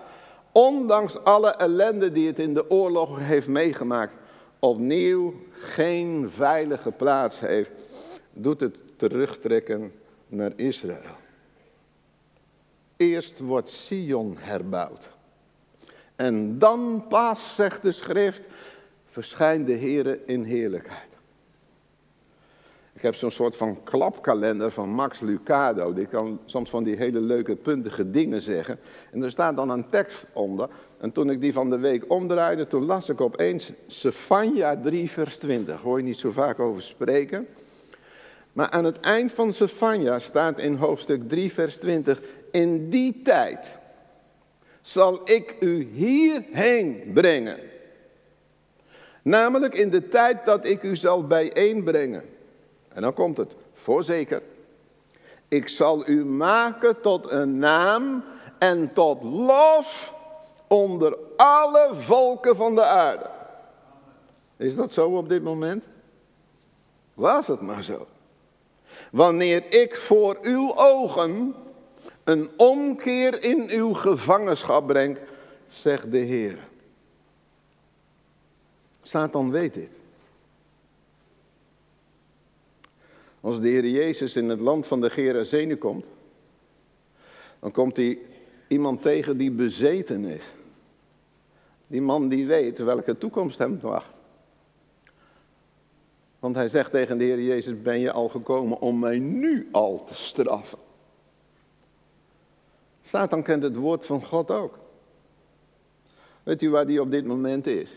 ondanks 0.52 1.24
alle 1.24 1.50
ellende 1.50 2.12
die 2.12 2.26
het 2.26 2.38
in 2.38 2.54
de 2.54 2.70
oorlog 2.70 3.18
heeft 3.18 3.48
meegemaakt, 3.48 4.14
opnieuw 4.58 5.34
geen 5.50 6.30
veilige 6.30 6.90
plaats 6.90 7.40
heeft, 7.40 7.70
doet 8.32 8.60
het 8.60 8.78
terugtrekken 8.96 9.92
naar 10.28 10.52
Israël. 10.56 11.26
Eerst 12.98 13.38
wordt 13.38 13.68
Sion 13.68 14.34
herbouwd. 14.38 15.10
En 16.16 16.58
dan 16.58 17.04
pas, 17.08 17.54
zegt 17.54 17.82
de 17.82 17.92
schrift, 17.92 18.46
verschijnt 19.10 19.66
de 19.66 19.72
Heer 19.72 20.18
in 20.26 20.44
heerlijkheid. 20.44 21.08
Ik 22.92 23.02
heb 23.02 23.14
zo'n 23.14 23.30
soort 23.30 23.56
van 23.56 23.82
klapkalender 23.82 24.70
van 24.70 24.88
Max 24.88 25.20
Lucado. 25.20 25.92
Die 25.92 26.06
kan 26.06 26.40
soms 26.44 26.70
van 26.70 26.84
die 26.84 26.96
hele 26.96 27.20
leuke 27.20 27.56
puntige 27.56 28.10
dingen 28.10 28.42
zeggen. 28.42 28.78
En 29.12 29.22
er 29.22 29.30
staat 29.30 29.56
dan 29.56 29.70
een 29.70 29.88
tekst 29.88 30.26
onder. 30.32 30.68
En 31.00 31.12
toen 31.12 31.30
ik 31.30 31.40
die 31.40 31.52
van 31.52 31.70
de 31.70 31.78
week 31.78 32.04
omdraaide, 32.10 32.66
toen 32.66 32.84
las 32.84 33.08
ik 33.08 33.20
opeens 33.20 33.72
Sefania 33.86 34.76
3 34.76 35.10
vers 35.10 35.36
20. 35.36 35.80
Hoor 35.80 35.98
je 35.98 36.04
niet 36.04 36.16
zo 36.16 36.30
vaak 36.30 36.58
over 36.58 36.82
spreken. 36.82 37.46
Maar 38.52 38.70
aan 38.70 38.84
het 38.84 39.00
eind 39.00 39.32
van 39.32 39.52
Sefania 39.52 40.18
staat 40.18 40.58
in 40.58 40.74
hoofdstuk 40.74 41.28
3 41.28 41.52
vers 41.52 41.76
20. 41.76 42.20
In 42.50 42.90
die 42.90 43.22
tijd 43.22 43.76
zal 44.82 45.20
ik 45.24 45.54
u 45.60 45.88
hierheen 45.92 47.10
brengen. 47.14 47.58
Namelijk 49.22 49.74
in 49.74 49.90
de 49.90 50.08
tijd 50.08 50.44
dat 50.44 50.64
ik 50.66 50.82
u 50.82 50.96
zal 50.96 51.26
bijeenbrengen. 51.26 52.24
En 52.88 53.02
dan 53.02 53.14
komt 53.14 53.36
het, 53.36 53.54
voorzeker. 53.74 54.42
Ik 55.48 55.68
zal 55.68 56.08
u 56.08 56.24
maken 56.24 57.00
tot 57.00 57.30
een 57.30 57.58
naam 57.58 58.24
en 58.58 58.92
tot 58.92 59.22
lof 59.22 60.14
onder 60.66 61.16
alle 61.36 61.90
volken 61.94 62.56
van 62.56 62.74
de 62.74 62.84
aarde. 62.84 63.30
Is 64.56 64.74
dat 64.74 64.92
zo 64.92 65.16
op 65.16 65.28
dit 65.28 65.42
moment? 65.42 65.84
Was 67.14 67.46
het 67.46 67.60
maar 67.60 67.84
zo. 67.84 68.06
Wanneer 69.12 69.64
ik 69.68 69.96
voor 69.96 70.38
uw 70.42 70.76
ogen 70.76 71.54
een 72.28 72.50
omkeer 72.56 73.44
in 73.44 73.70
uw 73.70 73.92
gevangenschap 73.92 74.86
breng, 74.86 75.18
zegt 75.68 76.10
de 76.12 76.18
Heer. 76.18 76.58
Satan 79.02 79.50
weet 79.50 79.74
dit. 79.74 79.90
Als 83.40 83.60
de 83.60 83.68
Heer 83.68 83.86
Jezus 83.86 84.36
in 84.36 84.48
het 84.48 84.60
land 84.60 84.86
van 84.86 85.00
de 85.00 85.10
Gerazenen 85.10 85.78
komt, 85.78 86.06
dan 87.58 87.72
komt 87.72 87.96
hij 87.96 88.18
iemand 88.66 89.02
tegen 89.02 89.36
die 89.36 89.50
bezeten 89.50 90.24
is. 90.24 90.44
Die 91.86 92.02
man 92.02 92.28
die 92.28 92.46
weet 92.46 92.78
welke 92.78 93.18
toekomst 93.18 93.58
hem 93.58 93.80
wacht. 93.80 94.12
Want 96.38 96.56
hij 96.56 96.68
zegt 96.68 96.90
tegen 96.90 97.18
de 97.18 97.24
Heer 97.24 97.42
Jezus, 97.42 97.82
ben 97.82 98.00
je 98.00 98.12
al 98.12 98.28
gekomen 98.28 98.80
om 98.80 98.98
mij 98.98 99.18
nu 99.18 99.68
al 99.72 100.04
te 100.04 100.14
straffen? 100.14 100.86
Satan 103.08 103.42
kent 103.42 103.62
het 103.62 103.76
woord 103.76 104.06
van 104.06 104.24
God 104.24 104.50
ook. 104.50 104.78
Weet 106.42 106.62
u 106.62 106.70
waar 106.70 106.86
die 106.86 107.00
op 107.00 107.10
dit 107.10 107.26
moment 107.26 107.66
is? 107.66 107.90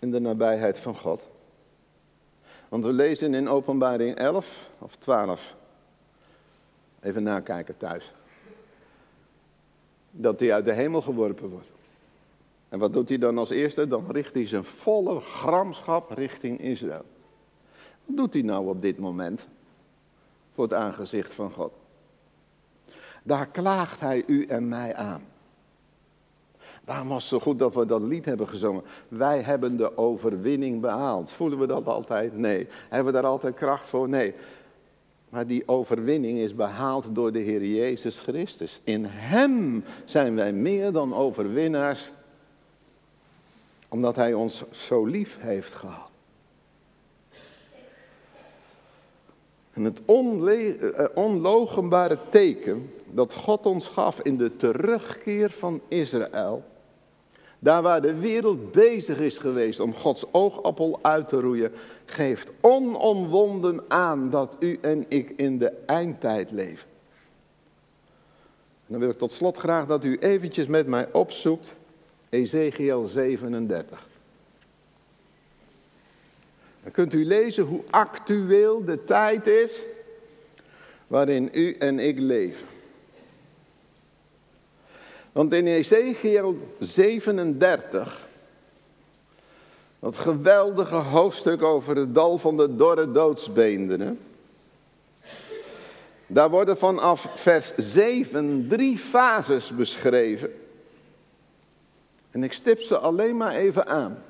In 0.00 0.10
de 0.10 0.20
nabijheid 0.20 0.78
van 0.78 0.96
God. 0.96 1.26
Want 2.68 2.84
we 2.84 2.92
lezen 2.92 3.34
in 3.34 3.48
openbaring 3.48 4.16
11 4.16 4.70
of 4.78 4.96
12. 4.96 5.54
Even 7.00 7.22
nakijken 7.22 7.76
thuis. 7.76 8.12
Dat 10.10 10.40
hij 10.40 10.52
uit 10.52 10.64
de 10.64 10.72
hemel 10.72 11.00
geworpen 11.00 11.48
wordt. 11.48 11.72
En 12.68 12.78
wat 12.78 12.92
doet 12.92 13.08
hij 13.08 13.18
dan 13.18 13.38
als 13.38 13.50
eerste? 13.50 13.88
Dan 13.88 14.10
richt 14.10 14.34
hij 14.34 14.46
zijn 14.46 14.64
volle 14.64 15.20
gramschap 15.20 16.10
richting 16.10 16.60
Israël. 16.60 17.04
Wat 18.04 18.16
doet 18.16 18.32
hij 18.32 18.42
nou 18.42 18.68
op 18.68 18.82
dit 18.82 18.98
moment? 18.98 19.46
Voor 20.52 20.64
het 20.64 20.74
aangezicht 20.74 21.34
van 21.34 21.50
God. 21.50 21.72
Daar 23.26 23.46
klaagt 23.46 24.00
hij 24.00 24.24
u 24.26 24.44
en 24.44 24.68
mij 24.68 24.94
aan. 24.94 25.22
Daarom 26.84 27.08
was 27.08 27.22
het 27.22 27.32
zo 27.32 27.38
goed 27.38 27.58
dat 27.58 27.74
we 27.74 27.86
dat 27.86 28.02
lied 28.02 28.24
hebben 28.24 28.48
gezongen. 28.48 28.82
Wij 29.08 29.40
hebben 29.40 29.76
de 29.76 29.96
overwinning 29.96 30.80
behaald. 30.80 31.32
Voelen 31.32 31.58
we 31.58 31.66
dat 31.66 31.86
altijd? 31.86 32.36
Nee. 32.36 32.66
Hebben 32.88 33.12
we 33.12 33.20
daar 33.20 33.30
altijd 33.30 33.54
kracht 33.54 33.86
voor? 33.86 34.08
Nee. 34.08 34.34
Maar 35.28 35.46
die 35.46 35.68
overwinning 35.68 36.38
is 36.38 36.54
behaald 36.54 37.06
door 37.10 37.32
de 37.32 37.38
Heer 37.38 37.64
Jezus 37.64 38.18
Christus. 38.18 38.80
In 38.84 39.04
Hem 39.04 39.84
zijn 40.04 40.34
wij 40.34 40.52
meer 40.52 40.92
dan 40.92 41.14
overwinnaars, 41.14 42.12
omdat 43.88 44.16
Hij 44.16 44.34
ons 44.34 44.62
zo 44.70 45.04
lief 45.04 45.38
heeft 45.40 45.74
gehad. 45.74 46.12
En 49.72 49.84
het 49.84 50.00
eh, 50.04 51.04
onlogenbare 51.14 52.18
teken 52.28 52.90
dat 53.14 53.32
God 53.32 53.66
ons 53.66 53.86
gaf 53.86 54.20
in 54.20 54.36
de 54.36 54.56
terugkeer 54.56 55.50
van 55.50 55.80
Israël, 55.88 56.64
daar 57.58 57.82
waar 57.82 58.02
de 58.02 58.14
wereld 58.14 58.72
bezig 58.72 59.18
is 59.18 59.38
geweest 59.38 59.80
om 59.80 59.94
Gods 59.94 60.24
oogappel 60.32 60.98
uit 61.02 61.28
te 61.28 61.40
roeien, 61.40 61.72
geeft 62.04 62.52
onomwonden 62.60 63.84
aan 63.88 64.30
dat 64.30 64.56
u 64.58 64.78
en 64.80 65.04
ik 65.08 65.32
in 65.36 65.58
de 65.58 65.72
eindtijd 65.86 66.50
leven. 66.50 66.88
En 68.86 68.90
dan 68.90 69.00
wil 69.00 69.10
ik 69.10 69.18
tot 69.18 69.32
slot 69.32 69.58
graag 69.58 69.86
dat 69.86 70.04
u 70.04 70.18
eventjes 70.18 70.66
met 70.66 70.86
mij 70.86 71.08
opzoekt 71.12 71.72
Ezekiel 72.28 73.06
37. 73.06 74.06
Dan 76.82 76.92
kunt 76.92 77.12
u 77.12 77.24
lezen 77.24 77.64
hoe 77.64 77.82
actueel 77.90 78.84
de 78.84 79.04
tijd 79.04 79.46
is 79.46 79.82
waarin 81.06 81.48
u 81.52 81.72
en 81.72 81.98
ik 81.98 82.18
leven. 82.18 82.72
Want 85.34 85.52
in 85.52 85.66
Ezekiel 85.66 86.56
37, 86.78 88.28
dat 89.98 90.16
geweldige 90.16 90.94
hoofdstuk 90.94 91.62
over 91.62 91.96
het 91.96 92.14
dal 92.14 92.38
van 92.38 92.56
de 92.56 92.76
dorre 92.76 93.12
doodsbeenderen, 93.12 94.20
daar 96.26 96.50
worden 96.50 96.76
vanaf 96.76 97.30
vers 97.34 97.72
7 97.76 98.66
drie 98.68 98.98
fases 98.98 99.76
beschreven. 99.76 100.52
En 102.30 102.42
ik 102.42 102.52
stip 102.52 102.80
ze 102.80 102.98
alleen 102.98 103.36
maar 103.36 103.54
even 103.54 103.86
aan. 103.86 104.22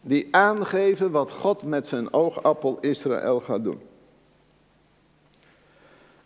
Die 0.00 0.28
aangeven 0.30 1.10
wat 1.10 1.30
God 1.30 1.62
met 1.62 1.86
zijn 1.86 2.12
oogappel 2.12 2.78
Israël 2.80 3.40
gaat 3.40 3.64
doen. 3.64 3.87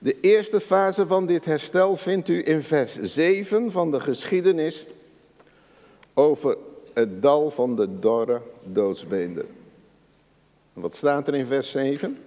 De 0.02 0.20
eerste 0.20 0.60
fase 0.60 1.06
van 1.06 1.26
dit 1.26 1.44
herstel 1.44 1.96
vindt 1.96 2.28
u 2.28 2.46
in 2.46 2.62
vers 2.62 3.00
7 3.02 3.70
van 3.70 3.90
de 3.90 4.00
geschiedenis 4.00 4.86
over 6.14 6.56
het 6.94 7.22
dal 7.22 7.50
van 7.50 7.76
de 7.76 7.98
dorre 7.98 8.40
doodsbeender. 8.64 9.44
Wat 10.72 10.94
staat 10.94 11.28
er 11.28 11.34
in 11.34 11.46
vers 11.46 11.70
7? 11.70 12.18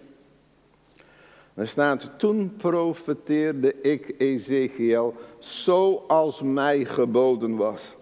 Er 1.53 1.67
staat, 1.67 2.09
toen 2.17 2.55
profeteerde 2.57 3.81
ik 3.81 4.15
Ezekiel 4.17 5.15
zoals 5.39 6.41
mij 6.41 6.85
geboden 6.85 7.55
was. 7.55 7.95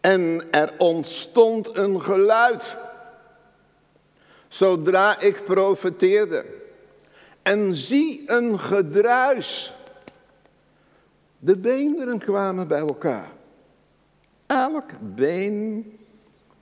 En 0.00 0.42
er 0.50 0.74
ontstond 0.78 1.78
een 1.78 2.00
geluid, 2.00 2.76
zodra 4.48 5.20
ik 5.20 5.44
profeteerde. 5.44 6.57
En 7.48 7.74
zie 7.74 8.22
een 8.26 8.58
gedruis. 8.58 9.72
De 11.38 11.58
beenderen 11.58 12.18
kwamen 12.18 12.68
bij 12.68 12.78
elkaar. 12.78 13.32
Elk 14.46 14.90
been 15.14 15.92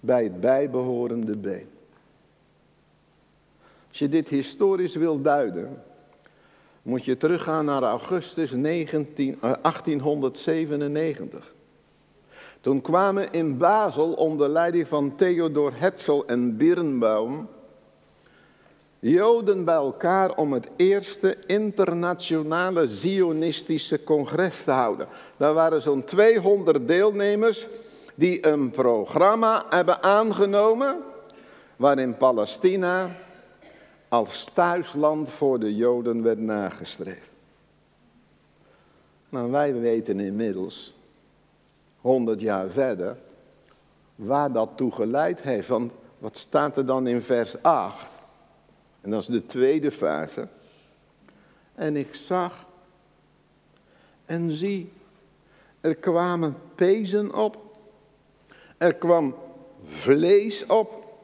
bij 0.01 0.23
het 0.23 0.41
bijbehorende 0.41 1.37
been. 1.37 1.69
Als 3.89 3.99
je 3.99 4.09
dit 4.09 4.29
historisch 4.29 4.95
wil 4.95 5.23
duiden, 5.23 5.83
moet 6.83 7.05
je 7.05 7.17
teruggaan 7.17 7.65
naar 7.65 7.83
augustus 7.83 8.51
19, 8.51 9.39
1897. 9.41 11.39
Eh, 11.39 11.47
Toen 12.61 12.81
kwamen 12.81 13.31
in 13.33 13.59
Basel 13.59 14.13
onder 14.13 14.49
leiding 14.49 14.89
van 14.89 15.17
Theodor 15.17 15.73
Herzl 15.75 16.23
en 16.27 16.57
Birnbaum 16.57 17.49
Joden 19.09 19.65
bij 19.65 19.75
elkaar 19.75 20.35
om 20.37 20.53
het 20.53 20.71
eerste 20.77 21.37
internationale 21.47 22.89
Zionistische 22.89 24.05
congres 24.05 24.65
te 24.65 24.71
houden. 24.71 25.09
Daar 25.37 25.55
waren 25.55 25.83
zo'n 25.83 26.05
200 26.05 26.89
deelnemers 26.89 27.67
die 28.15 28.47
een 28.47 28.71
programma 28.71 29.65
hebben 29.71 30.03
aangenomen 30.03 30.97
waarin 31.77 32.17
Palestina 32.17 33.11
als 34.09 34.45
thuisland 34.55 35.31
voor 35.31 35.59
de 35.59 35.75
Joden 35.75 36.23
werd 36.23 36.39
nagestreefd. 36.39 37.31
Nou, 39.29 39.51
wij 39.51 39.75
weten 39.75 40.21
inmiddels, 40.21 40.95
100 42.01 42.41
jaar 42.41 42.69
verder, 42.69 43.17
waar 44.15 44.53
dat 44.53 44.69
toe 44.75 44.93
geleid 44.93 45.43
heeft. 45.43 45.69
Want 45.69 45.93
wat 46.19 46.37
staat 46.37 46.77
er 46.77 46.87
dan 46.87 47.07
in 47.07 47.23
vers 47.23 47.63
8? 47.63 48.16
En 49.07 49.13
dat 49.13 49.21
is 49.21 49.27
de 49.27 49.47
tweede 49.47 49.91
fase. 49.91 50.49
En 51.75 51.97
ik 51.97 52.15
zag 52.15 52.67
en 54.25 54.53
zie, 54.53 54.93
er 55.81 55.95
kwamen 55.95 56.57
pezen 56.75 57.35
op, 57.35 57.79
er 58.79 58.95
kwam 58.95 59.37
vlees 59.85 60.67
op 60.67 61.19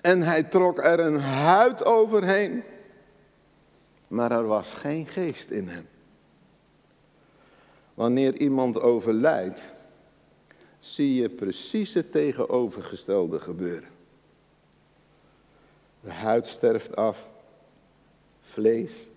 en 0.00 0.22
hij 0.22 0.42
trok 0.42 0.84
er 0.84 1.00
een 1.00 1.20
huid 1.20 1.84
overheen, 1.84 2.62
maar 4.08 4.32
er 4.32 4.46
was 4.46 4.72
geen 4.72 5.06
geest 5.06 5.50
in 5.50 5.68
hem. 5.68 5.88
Wanneer 7.94 8.36
iemand 8.38 8.80
overlijdt, 8.80 9.60
zie 10.80 11.14
je 11.14 11.28
precies 11.28 11.94
het 11.94 12.12
tegenovergestelde 12.12 13.40
gebeuren. 13.40 13.97
De 16.00 16.10
huid 16.10 16.46
sterft 16.46 16.96
af, 16.96 17.28
vlees, 18.40 19.10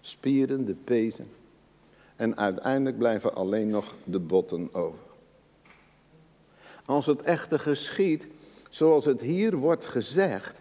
spieren, 0.00 0.64
de 0.64 0.74
pezen. 0.74 1.30
En 2.16 2.36
uiteindelijk 2.36 2.98
blijven 2.98 3.34
alleen 3.34 3.68
nog 3.68 3.94
de 4.04 4.18
botten 4.18 4.74
over. 4.74 4.98
Als 6.84 7.06
het 7.06 7.22
echte 7.22 7.58
geschiet, 7.58 8.26
zoals 8.70 9.04
het 9.04 9.20
hier 9.20 9.56
wordt 9.56 9.84
gezegd, 9.84 10.60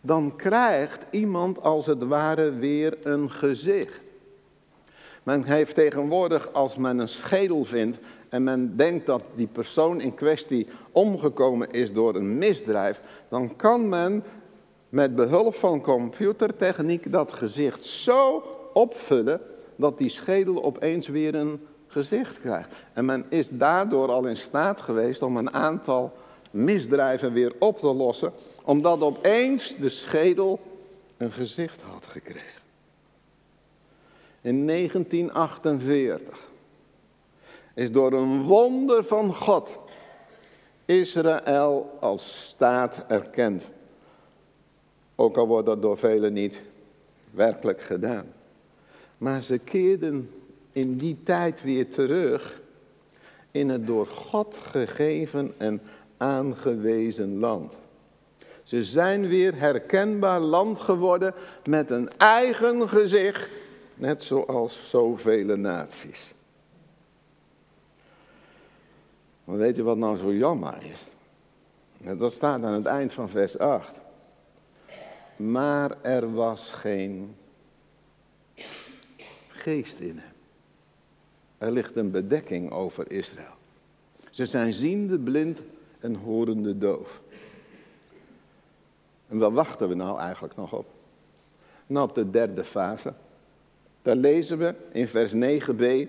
dan 0.00 0.36
krijgt 0.36 1.06
iemand 1.10 1.60
als 1.60 1.86
het 1.86 2.02
ware 2.02 2.54
weer 2.54 3.06
een 3.06 3.30
gezicht. 3.30 4.00
Men 5.22 5.44
heeft 5.44 5.74
tegenwoordig, 5.74 6.52
als 6.52 6.76
men 6.76 6.98
een 6.98 7.08
schedel 7.08 7.64
vindt 7.64 7.98
en 8.28 8.44
men 8.44 8.76
denkt 8.76 9.06
dat 9.06 9.24
die 9.34 9.46
persoon 9.46 10.00
in 10.00 10.14
kwestie 10.14 10.66
omgekomen 10.92 11.70
is 11.70 11.92
door 11.92 12.14
een 12.14 12.38
misdrijf, 12.38 13.00
dan 13.28 13.56
kan 13.56 13.88
men 13.88 14.24
met 14.92 15.14
behulp 15.14 15.54
van 15.54 15.80
computertechniek 15.80 17.12
dat 17.12 17.32
gezicht 17.32 17.84
zo 17.84 18.42
opvullen 18.72 19.40
dat 19.76 19.98
die 19.98 20.08
schedel 20.08 20.64
opeens 20.64 21.08
weer 21.08 21.34
een 21.34 21.66
gezicht 21.86 22.40
krijgt. 22.40 22.68
En 22.92 23.04
men 23.04 23.26
is 23.28 23.48
daardoor 23.48 24.08
al 24.08 24.26
in 24.26 24.36
staat 24.36 24.80
geweest 24.80 25.22
om 25.22 25.36
een 25.36 25.52
aantal 25.52 26.12
misdrijven 26.50 27.32
weer 27.32 27.52
op 27.58 27.78
te 27.78 27.94
lossen, 27.94 28.32
omdat 28.64 29.00
opeens 29.00 29.76
de 29.76 29.88
schedel 29.88 30.60
een 31.16 31.32
gezicht 31.32 31.80
had 31.80 32.04
gekregen. 32.06 32.62
In 34.40 34.66
1948 34.66 36.48
is 37.74 37.92
door 37.92 38.12
een 38.12 38.42
wonder 38.42 39.04
van 39.04 39.34
God 39.34 39.70
Israël 40.84 41.98
als 42.00 42.48
staat 42.48 43.04
erkend. 43.08 43.70
Ook 45.14 45.36
al 45.36 45.46
wordt 45.46 45.66
dat 45.66 45.82
door 45.82 45.98
velen 45.98 46.32
niet 46.32 46.62
werkelijk 47.30 47.80
gedaan. 47.80 48.26
Maar 49.18 49.42
ze 49.42 49.58
keerden 49.58 50.30
in 50.72 50.96
die 50.96 51.18
tijd 51.22 51.62
weer 51.62 51.88
terug 51.88 52.60
in 53.50 53.68
het 53.68 53.86
door 53.86 54.06
God 54.06 54.56
gegeven 54.56 55.54
en 55.56 55.82
aangewezen 56.16 57.38
land. 57.38 57.78
Ze 58.62 58.84
zijn 58.84 59.28
weer 59.28 59.58
herkenbaar 59.58 60.40
land 60.40 60.80
geworden 60.80 61.34
met 61.70 61.90
een 61.90 62.10
eigen 62.16 62.88
gezicht, 62.88 63.50
net 63.94 64.22
zoals 64.22 64.88
zoveel 64.88 65.56
naties. 65.56 66.34
Weet 69.44 69.76
je 69.76 69.82
wat 69.82 69.96
nou 69.96 70.16
zo 70.16 70.34
jammer 70.34 70.74
is? 70.92 71.06
Dat 72.18 72.32
staat 72.32 72.62
aan 72.62 72.72
het 72.72 72.86
eind 72.86 73.12
van 73.12 73.28
vers 73.28 73.58
8 73.58 74.00
maar 75.50 76.02
er 76.02 76.34
was 76.34 76.70
geen 76.70 77.34
geest 79.48 79.98
in 79.98 80.18
hem. 80.18 80.32
Er 81.58 81.72
ligt 81.72 81.96
een 81.96 82.10
bedekking 82.10 82.70
over 82.70 83.10
Israël. 83.10 83.54
Ze 84.30 84.46
zijn 84.46 84.74
ziende, 84.74 85.18
blind 85.18 85.62
en 86.00 86.14
horende 86.14 86.78
doof. 86.78 87.20
En 89.28 89.38
waar 89.38 89.52
wachten 89.52 89.88
we 89.88 89.94
nou 89.94 90.18
eigenlijk 90.18 90.56
nog 90.56 90.72
op? 90.72 90.86
Nou, 91.86 92.08
op 92.08 92.14
de 92.14 92.30
derde 92.30 92.64
fase. 92.64 93.14
Daar 94.02 94.16
lezen 94.16 94.58
we 94.58 94.74
in 94.92 95.08
vers 95.08 95.34
9b. 95.34 96.08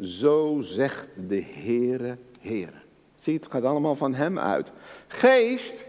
Zo 0.00 0.58
zegt 0.60 1.06
de 1.28 1.42
Heere, 1.42 2.16
Heere. 2.40 2.80
Zie, 3.14 3.34
het 3.34 3.50
gaat 3.50 3.62
allemaal 3.62 3.96
van 3.96 4.14
hem 4.14 4.38
uit. 4.38 4.70
Geest 5.06 5.84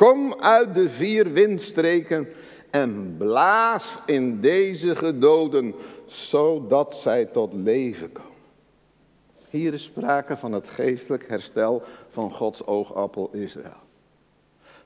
Kom 0.00 0.34
uit 0.34 0.74
de 0.74 0.90
vier 0.90 1.32
windstreken 1.32 2.28
en 2.70 3.14
blaas 3.18 3.98
in 4.06 4.40
deze 4.40 4.96
gedoden, 4.96 5.74
zodat 6.06 6.94
zij 6.94 7.24
tot 7.24 7.52
leven 7.52 8.12
komen. 8.12 8.30
Hier 9.50 9.74
is 9.74 9.84
sprake 9.84 10.36
van 10.36 10.52
het 10.52 10.68
geestelijk 10.68 11.28
herstel 11.28 11.82
van 12.08 12.32
Gods 12.32 12.66
oogappel 12.66 13.30
Israël. 13.32 13.82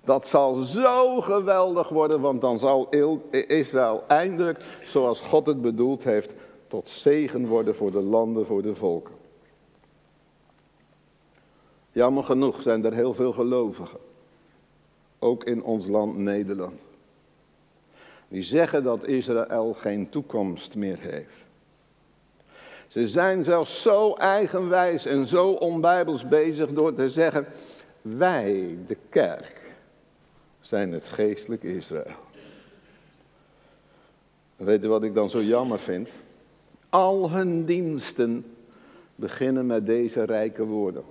Dat 0.04 0.26
zal 0.26 0.54
zo 0.54 1.20
geweldig 1.20 1.88
worden, 1.88 2.20
want 2.20 2.40
dan 2.40 2.58
zal 2.58 2.88
Israël 3.30 4.04
eindelijk, 4.06 4.64
zoals 4.84 5.20
God 5.20 5.46
het 5.46 5.62
bedoeld 5.62 6.04
heeft, 6.04 6.32
tot 6.68 6.88
zegen 6.88 7.46
worden 7.46 7.74
voor 7.74 7.90
de 7.90 8.02
landen, 8.02 8.46
voor 8.46 8.62
de 8.62 8.74
volken. 8.74 9.14
Jammer 11.90 12.24
genoeg 12.24 12.62
zijn 12.62 12.84
er 12.84 12.92
heel 12.92 13.14
veel 13.14 13.32
gelovigen 13.32 14.03
ook 15.24 15.44
in 15.44 15.62
ons 15.62 15.86
land 15.86 16.16
Nederland. 16.16 16.84
Die 18.28 18.42
zeggen 18.42 18.82
dat 18.82 19.06
Israël 19.06 19.74
geen 19.74 20.08
toekomst 20.08 20.74
meer 20.74 20.98
heeft. 21.00 21.46
Ze 22.88 23.08
zijn 23.08 23.44
zelfs 23.44 23.82
zo 23.82 24.12
eigenwijs 24.12 25.06
en 25.06 25.26
zo 25.26 25.50
onbijbels 25.50 26.28
bezig 26.28 26.72
door 26.72 26.94
te 26.94 27.10
zeggen, 27.10 27.46
wij, 28.02 28.78
de 28.86 28.96
kerk, 29.08 29.60
zijn 30.60 30.92
het 30.92 31.06
geestelijk 31.06 31.62
Israël. 31.62 32.22
Weet 34.56 34.84
u 34.84 34.88
wat 34.88 35.02
ik 35.02 35.14
dan 35.14 35.30
zo 35.30 35.42
jammer 35.42 35.78
vind? 35.78 36.10
Al 36.88 37.30
hun 37.30 37.64
diensten 37.64 38.56
beginnen 39.14 39.66
met 39.66 39.86
deze 39.86 40.24
rijke 40.24 40.64
woorden. 40.64 41.04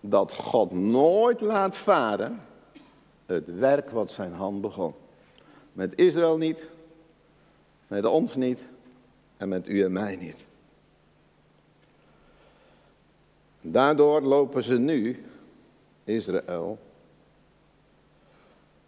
Dat 0.00 0.32
God 0.32 0.72
nooit 0.72 1.40
laat 1.40 1.76
varen 1.76 2.40
het 3.26 3.58
werk 3.58 3.90
wat 3.90 4.10
zijn 4.10 4.32
hand 4.32 4.60
begon. 4.60 4.94
Met 5.72 5.98
Israël 5.98 6.36
niet, 6.36 6.68
met 7.86 8.04
ons 8.04 8.36
niet 8.36 8.66
en 9.36 9.48
met 9.48 9.68
u 9.68 9.84
en 9.84 9.92
mij 9.92 10.16
niet. 10.16 10.44
Daardoor 13.60 14.22
lopen 14.22 14.62
ze 14.62 14.78
nu, 14.78 15.24
Israël, 16.04 16.78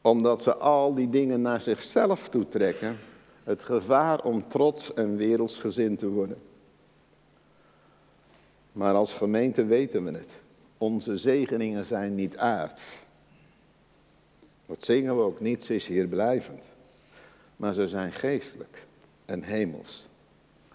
omdat 0.00 0.42
ze 0.42 0.56
al 0.56 0.94
die 0.94 1.10
dingen 1.10 1.40
naar 1.40 1.60
zichzelf 1.60 2.28
toetrekken, 2.28 2.98
het 3.44 3.62
gevaar 3.62 4.24
om 4.24 4.48
trots 4.48 4.94
en 4.94 5.16
wereldsgezind 5.16 5.98
te 5.98 6.08
worden. 6.08 6.38
Maar 8.72 8.94
als 8.94 9.14
gemeente 9.14 9.64
weten 9.64 10.04
we 10.04 10.10
het. 10.10 10.30
Onze 10.78 11.16
zegeningen 11.16 11.84
zijn 11.84 12.14
niet 12.14 12.36
aards. 12.36 13.05
Dat 14.66 14.84
zingen 14.84 15.16
we 15.16 15.22
ook, 15.22 15.40
niets 15.40 15.70
is 15.70 15.86
hier 15.86 16.06
blijvend. 16.06 16.70
Maar 17.56 17.72
ze 17.72 17.88
zijn 17.88 18.12
geestelijk 18.12 18.86
en 19.24 19.42
hemels. 19.42 20.06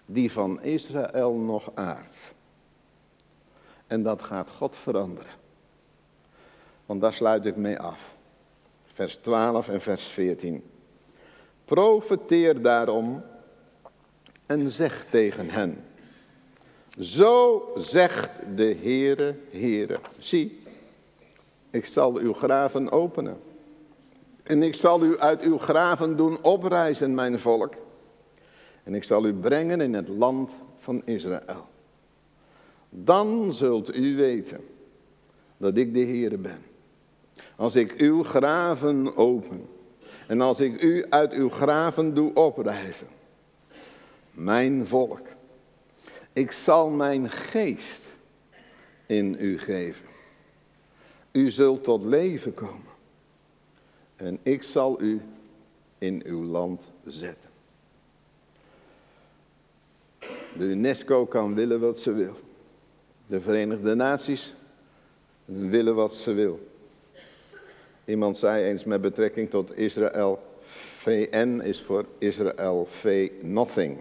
Die 0.06 0.32
van 0.32 0.62
Israël 0.62 1.32
nog 1.32 1.70
aards. 1.74 2.32
En 3.86 4.02
dat 4.02 4.22
gaat 4.22 4.50
God 4.50 4.76
veranderen. 4.76 5.32
Want 6.86 7.00
daar 7.00 7.12
sluit 7.12 7.46
ik 7.46 7.56
mee 7.56 7.78
af. 7.78 8.14
Vers 8.92 9.16
12 9.16 9.68
en 9.68 9.80
vers 9.80 10.04
14. 10.04 10.64
Profeteer 11.64 12.62
daarom 12.62 13.22
en 14.46 14.70
zeg 14.70 15.06
tegen 15.10 15.50
hen. 15.50 15.84
Zo 16.98 17.68
zegt 17.76 18.30
de 18.56 18.76
Heere, 18.82 19.36
Heere. 19.50 20.00
Zie, 20.18 20.62
ik 21.70 21.86
zal 21.86 22.16
uw 22.16 22.32
graven 22.32 22.90
openen. 22.90 23.40
En 24.42 24.62
ik 24.62 24.74
zal 24.74 25.02
u 25.02 25.18
uit 25.18 25.42
uw 25.42 25.58
graven 25.58 26.16
doen 26.16 26.42
oprijzen, 26.42 27.14
mijn 27.14 27.40
volk. 27.40 27.74
En 28.82 28.94
ik 28.94 29.04
zal 29.04 29.26
u 29.26 29.34
brengen 29.34 29.80
in 29.80 29.94
het 29.94 30.08
land 30.08 30.52
van 30.76 31.02
Israël. 31.04 31.66
Dan 32.88 33.52
zult 33.52 33.96
u 33.96 34.16
weten 34.16 34.60
dat 35.56 35.76
ik 35.76 35.94
de 35.94 36.04
Heere 36.04 36.38
ben. 36.38 36.62
Als 37.56 37.74
ik 37.74 37.92
uw 37.92 38.22
graven 38.22 39.16
open 39.16 39.68
en 40.26 40.40
als 40.40 40.60
ik 40.60 40.82
u 40.82 41.04
uit 41.08 41.32
uw 41.32 41.48
graven 41.48 42.14
doe 42.14 42.34
oprijzen. 42.34 43.06
Mijn 44.30 44.86
volk. 44.86 45.26
Ik 46.32 46.52
zal 46.52 46.88
mijn 46.88 47.30
geest 47.30 48.04
in 49.06 49.36
u 49.38 49.58
geven. 49.58 50.06
U 51.32 51.50
zult 51.50 51.84
tot 51.84 52.04
leven 52.04 52.54
komen. 52.54 52.91
En 54.22 54.38
ik 54.42 54.62
zal 54.62 55.00
u 55.00 55.20
in 55.98 56.22
uw 56.24 56.44
land 56.44 56.90
zetten. 57.04 57.50
De 60.56 60.64
UNESCO 60.64 61.26
kan 61.26 61.54
willen 61.54 61.80
wat 61.80 61.98
ze 61.98 62.12
wil. 62.12 62.34
De 63.26 63.40
Verenigde 63.40 63.94
Naties 63.94 64.54
willen 65.44 65.94
wat 65.94 66.14
ze 66.14 66.32
wil. 66.32 66.68
Iemand 68.04 68.36
zei 68.36 68.64
eens 68.64 68.84
met 68.84 69.00
betrekking 69.00 69.50
tot 69.50 69.76
Israël, 69.76 70.42
VN 70.96 71.60
is 71.64 71.82
voor 71.82 72.06
Israël 72.18 72.86
V 72.90 73.30
nothing. 73.40 73.98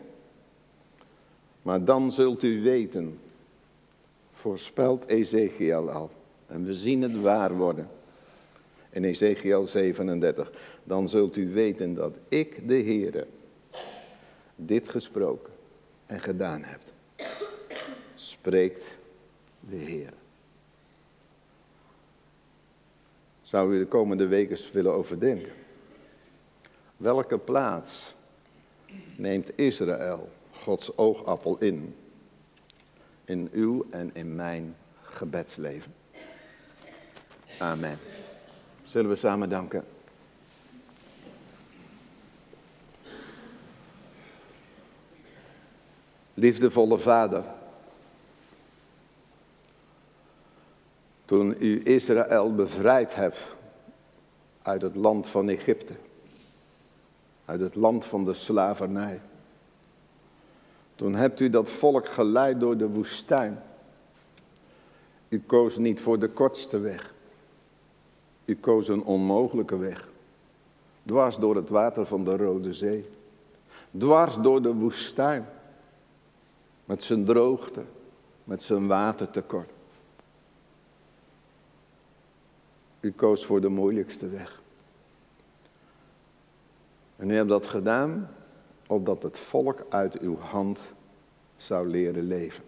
Maar 1.61 1.85
dan 1.85 2.11
zult 2.11 2.43
u 2.43 2.61
weten, 2.61 3.19
voorspelt 4.31 5.05
Ezekiel 5.05 5.91
al, 5.91 6.09
en 6.45 6.65
we 6.65 6.73
zien 6.73 7.01
het 7.01 7.21
waar 7.21 7.53
worden. 7.55 7.89
In 8.91 9.03
Ezekiel 9.03 9.67
37, 9.67 10.51
dan 10.83 11.09
zult 11.09 11.35
u 11.35 11.53
weten 11.53 11.93
dat 11.93 12.17
ik, 12.29 12.67
de 12.67 12.83
Heere, 12.83 13.27
dit 14.55 14.89
gesproken 14.89 15.53
en 16.05 16.19
gedaan 16.19 16.63
heb. 16.63 16.81
Spreekt 18.15 18.83
de 19.59 19.75
Heer. 19.75 20.13
Zou 23.41 23.75
u 23.75 23.79
de 23.79 23.87
komende 23.87 24.27
weken 24.27 24.57
willen 24.73 24.93
overdenken? 24.93 25.51
Welke 26.97 27.37
plaats 27.37 28.15
neemt 29.15 29.57
Israël, 29.57 30.29
Gods 30.51 30.97
oogappel, 30.97 31.57
in? 31.57 31.95
In 33.25 33.49
uw 33.51 33.85
en 33.89 34.09
in 34.13 34.35
mijn 34.35 34.75
gebedsleven. 35.01 35.93
Amen. 37.57 37.99
Zullen 38.91 39.09
we 39.09 39.15
samen 39.15 39.49
danken? 39.49 39.85
Liefdevolle 46.33 46.99
Vader. 46.99 47.43
Toen 51.25 51.55
u 51.59 51.83
Israël 51.83 52.55
bevrijd 52.55 53.15
hebt 53.15 53.37
uit 54.61 54.81
het 54.81 54.95
land 54.95 55.27
van 55.27 55.49
Egypte. 55.49 55.93
Uit 57.45 57.59
het 57.59 57.75
land 57.75 58.05
van 58.05 58.25
de 58.25 58.33
slavernij. 58.33 59.21
Toen 60.95 61.15
hebt 61.15 61.39
u 61.39 61.49
dat 61.49 61.69
volk 61.69 62.07
geleid 62.07 62.59
door 62.59 62.77
de 62.77 62.89
woestijn. 62.89 63.63
U 65.29 65.39
koos 65.39 65.77
niet 65.77 66.01
voor 66.01 66.19
de 66.19 66.29
kortste 66.29 66.79
weg. 66.79 67.13
U 68.45 68.55
koos 68.55 68.87
een 68.87 69.03
onmogelijke 69.03 69.77
weg. 69.77 70.09
Dwars 71.05 71.37
door 71.37 71.55
het 71.55 71.69
water 71.69 72.05
van 72.05 72.23
de 72.23 72.37
Rode 72.37 72.73
Zee. 72.73 73.05
Dwars 73.97 74.37
door 74.37 74.61
de 74.61 74.73
woestijn. 74.73 75.45
Met 76.85 77.03
zijn 77.03 77.25
droogte, 77.25 77.83
met 78.43 78.61
zijn 78.61 78.87
watertekort. 78.87 79.69
U 82.99 83.11
koos 83.11 83.45
voor 83.45 83.61
de 83.61 83.69
moeilijkste 83.69 84.29
weg. 84.29 84.61
En 87.15 87.29
u 87.29 87.35
hebt 87.35 87.49
dat 87.49 87.65
gedaan 87.65 88.29
opdat 88.87 89.23
het 89.23 89.37
volk 89.37 89.85
uit 89.89 90.19
uw 90.19 90.37
hand 90.37 90.79
zou 91.57 91.87
leren 91.87 92.23
leven. 92.23 92.63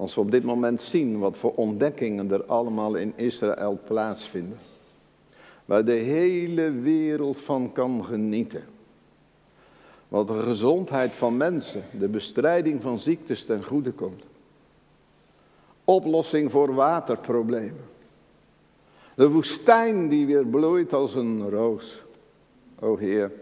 Als 0.00 0.14
we 0.14 0.20
op 0.20 0.30
dit 0.30 0.44
moment 0.44 0.80
zien 0.80 1.18
wat 1.18 1.36
voor 1.36 1.52
ontdekkingen 1.54 2.30
er 2.30 2.44
allemaal 2.44 2.94
in 2.94 3.12
Israël 3.16 3.80
plaatsvinden, 3.84 4.58
waar 5.64 5.84
de 5.84 5.92
hele 5.92 6.70
wereld 6.70 7.40
van 7.40 7.72
kan 7.72 8.04
genieten, 8.04 8.64
wat 10.08 10.28
de 10.28 10.38
gezondheid 10.38 11.14
van 11.14 11.36
mensen, 11.36 11.84
de 11.98 12.08
bestrijding 12.08 12.82
van 12.82 12.98
ziektes 12.98 13.44
ten 13.44 13.64
goede 13.64 13.92
komt, 13.92 14.22
oplossing 15.84 16.50
voor 16.50 16.74
waterproblemen. 16.74 17.84
De 19.14 19.30
woestijn 19.30 20.08
die 20.08 20.26
weer 20.26 20.46
bloeit 20.46 20.92
als 20.92 21.14
een 21.14 21.50
roos. 21.50 22.02
O 22.78 22.96
Heer, 22.96 23.32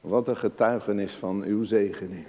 wat 0.00 0.28
een 0.28 0.36
getuigenis 0.36 1.12
van 1.12 1.42
uw 1.42 1.62
zegening. 1.62 2.26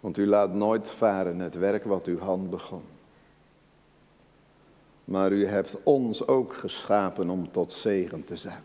Want 0.00 0.16
u 0.16 0.26
laat 0.26 0.54
nooit 0.54 0.88
varen 0.88 1.38
het 1.38 1.54
werk 1.54 1.84
wat 1.84 2.06
uw 2.06 2.18
hand 2.18 2.50
begon. 2.50 2.82
Maar 5.04 5.32
u 5.32 5.46
hebt 5.46 5.76
ons 5.82 6.26
ook 6.26 6.54
geschapen 6.54 7.30
om 7.30 7.50
tot 7.50 7.72
zegen 7.72 8.24
te 8.24 8.36
zijn. 8.36 8.62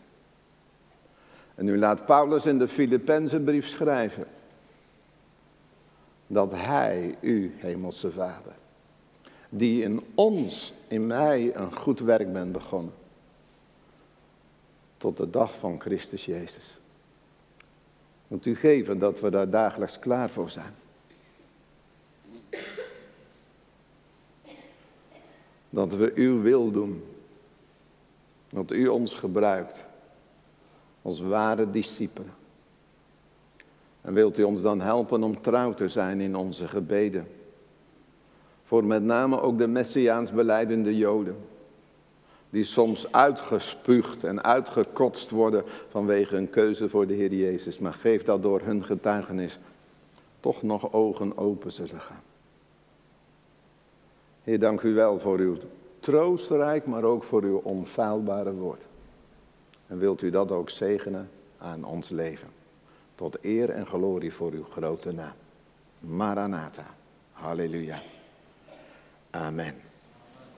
En 1.55 1.67
u 1.67 1.77
laat 1.77 2.05
Paulus 2.05 2.45
in 2.45 2.57
de 2.57 2.67
Filippenzenbrief 2.67 3.67
schrijven 3.67 4.23
dat 6.27 6.51
Hij, 6.51 7.15
u, 7.19 7.53
Hemelse 7.57 8.11
Vader, 8.11 8.53
die 9.49 9.83
in 9.83 10.03
ons, 10.15 10.73
in 10.87 11.07
mij, 11.07 11.55
een 11.55 11.75
goed 11.75 11.99
werk 11.99 12.33
bent 12.33 12.51
begonnen, 12.51 12.93
tot 14.97 15.17
de 15.17 15.29
dag 15.29 15.57
van 15.57 15.79
Christus 15.79 16.25
Jezus. 16.25 16.79
Moet 18.27 18.45
u 18.45 18.55
geven 18.55 18.99
dat 18.99 19.19
we 19.19 19.29
daar 19.29 19.49
dagelijks 19.49 19.99
klaar 19.99 20.29
voor 20.29 20.49
zijn. 20.49 20.73
Dat 25.73 25.93
we 25.93 26.11
uw 26.15 26.41
wil 26.41 26.71
doen. 26.71 27.03
Dat 28.49 28.71
u 28.71 28.87
ons 28.87 29.15
gebruikt 29.15 29.85
als 31.01 31.21
ware 31.21 31.71
discipelen. 31.71 32.33
En 34.01 34.13
wilt 34.13 34.37
u 34.37 34.43
ons 34.43 34.61
dan 34.61 34.81
helpen 34.81 35.23
om 35.23 35.41
trouw 35.41 35.73
te 35.73 35.89
zijn 35.89 36.21
in 36.21 36.35
onze 36.35 36.67
gebeden? 36.67 37.27
Voor 38.63 38.83
met 38.83 39.03
name 39.03 39.41
ook 39.41 39.57
de 39.57 39.67
Messiaans 39.67 40.31
beleidende 40.31 40.97
Joden. 40.97 41.37
Die 42.49 42.63
soms 42.63 43.11
uitgespuugd 43.11 44.23
en 44.23 44.43
uitgekotst 44.43 45.29
worden 45.29 45.63
vanwege 45.89 46.35
hun 46.35 46.49
keuze 46.49 46.89
voor 46.89 47.07
de 47.07 47.13
Heer 47.13 47.33
Jezus. 47.33 47.79
Maar 47.79 47.93
geef 47.93 48.23
dat 48.23 48.43
door 48.43 48.61
hun 48.61 48.83
getuigenis 48.83 49.59
toch 50.39 50.61
nog 50.61 50.93
ogen 50.93 51.37
open 51.37 51.71
zullen 51.71 51.99
gaan. 51.99 52.23
Heer, 54.43 54.59
dank 54.59 54.81
u 54.81 54.93
wel 54.93 55.19
voor 55.19 55.37
uw 55.39 55.57
troostrijk, 55.99 56.85
maar 56.85 57.03
ook 57.03 57.23
voor 57.23 57.43
uw 57.43 57.57
onfeilbare 57.57 58.53
woord. 58.53 58.85
En 59.87 59.97
wilt 59.97 60.21
u 60.21 60.29
dat 60.29 60.51
ook 60.51 60.69
zegenen 60.69 61.29
aan 61.57 61.83
ons 61.83 62.09
leven. 62.09 62.47
Tot 63.15 63.37
eer 63.41 63.69
en 63.69 63.85
glorie 63.85 64.33
voor 64.33 64.51
uw 64.51 64.63
grote 64.63 65.11
naam. 65.11 65.33
Maranatha. 65.99 66.85
Halleluja. 67.31 68.01
Amen. 69.29 69.92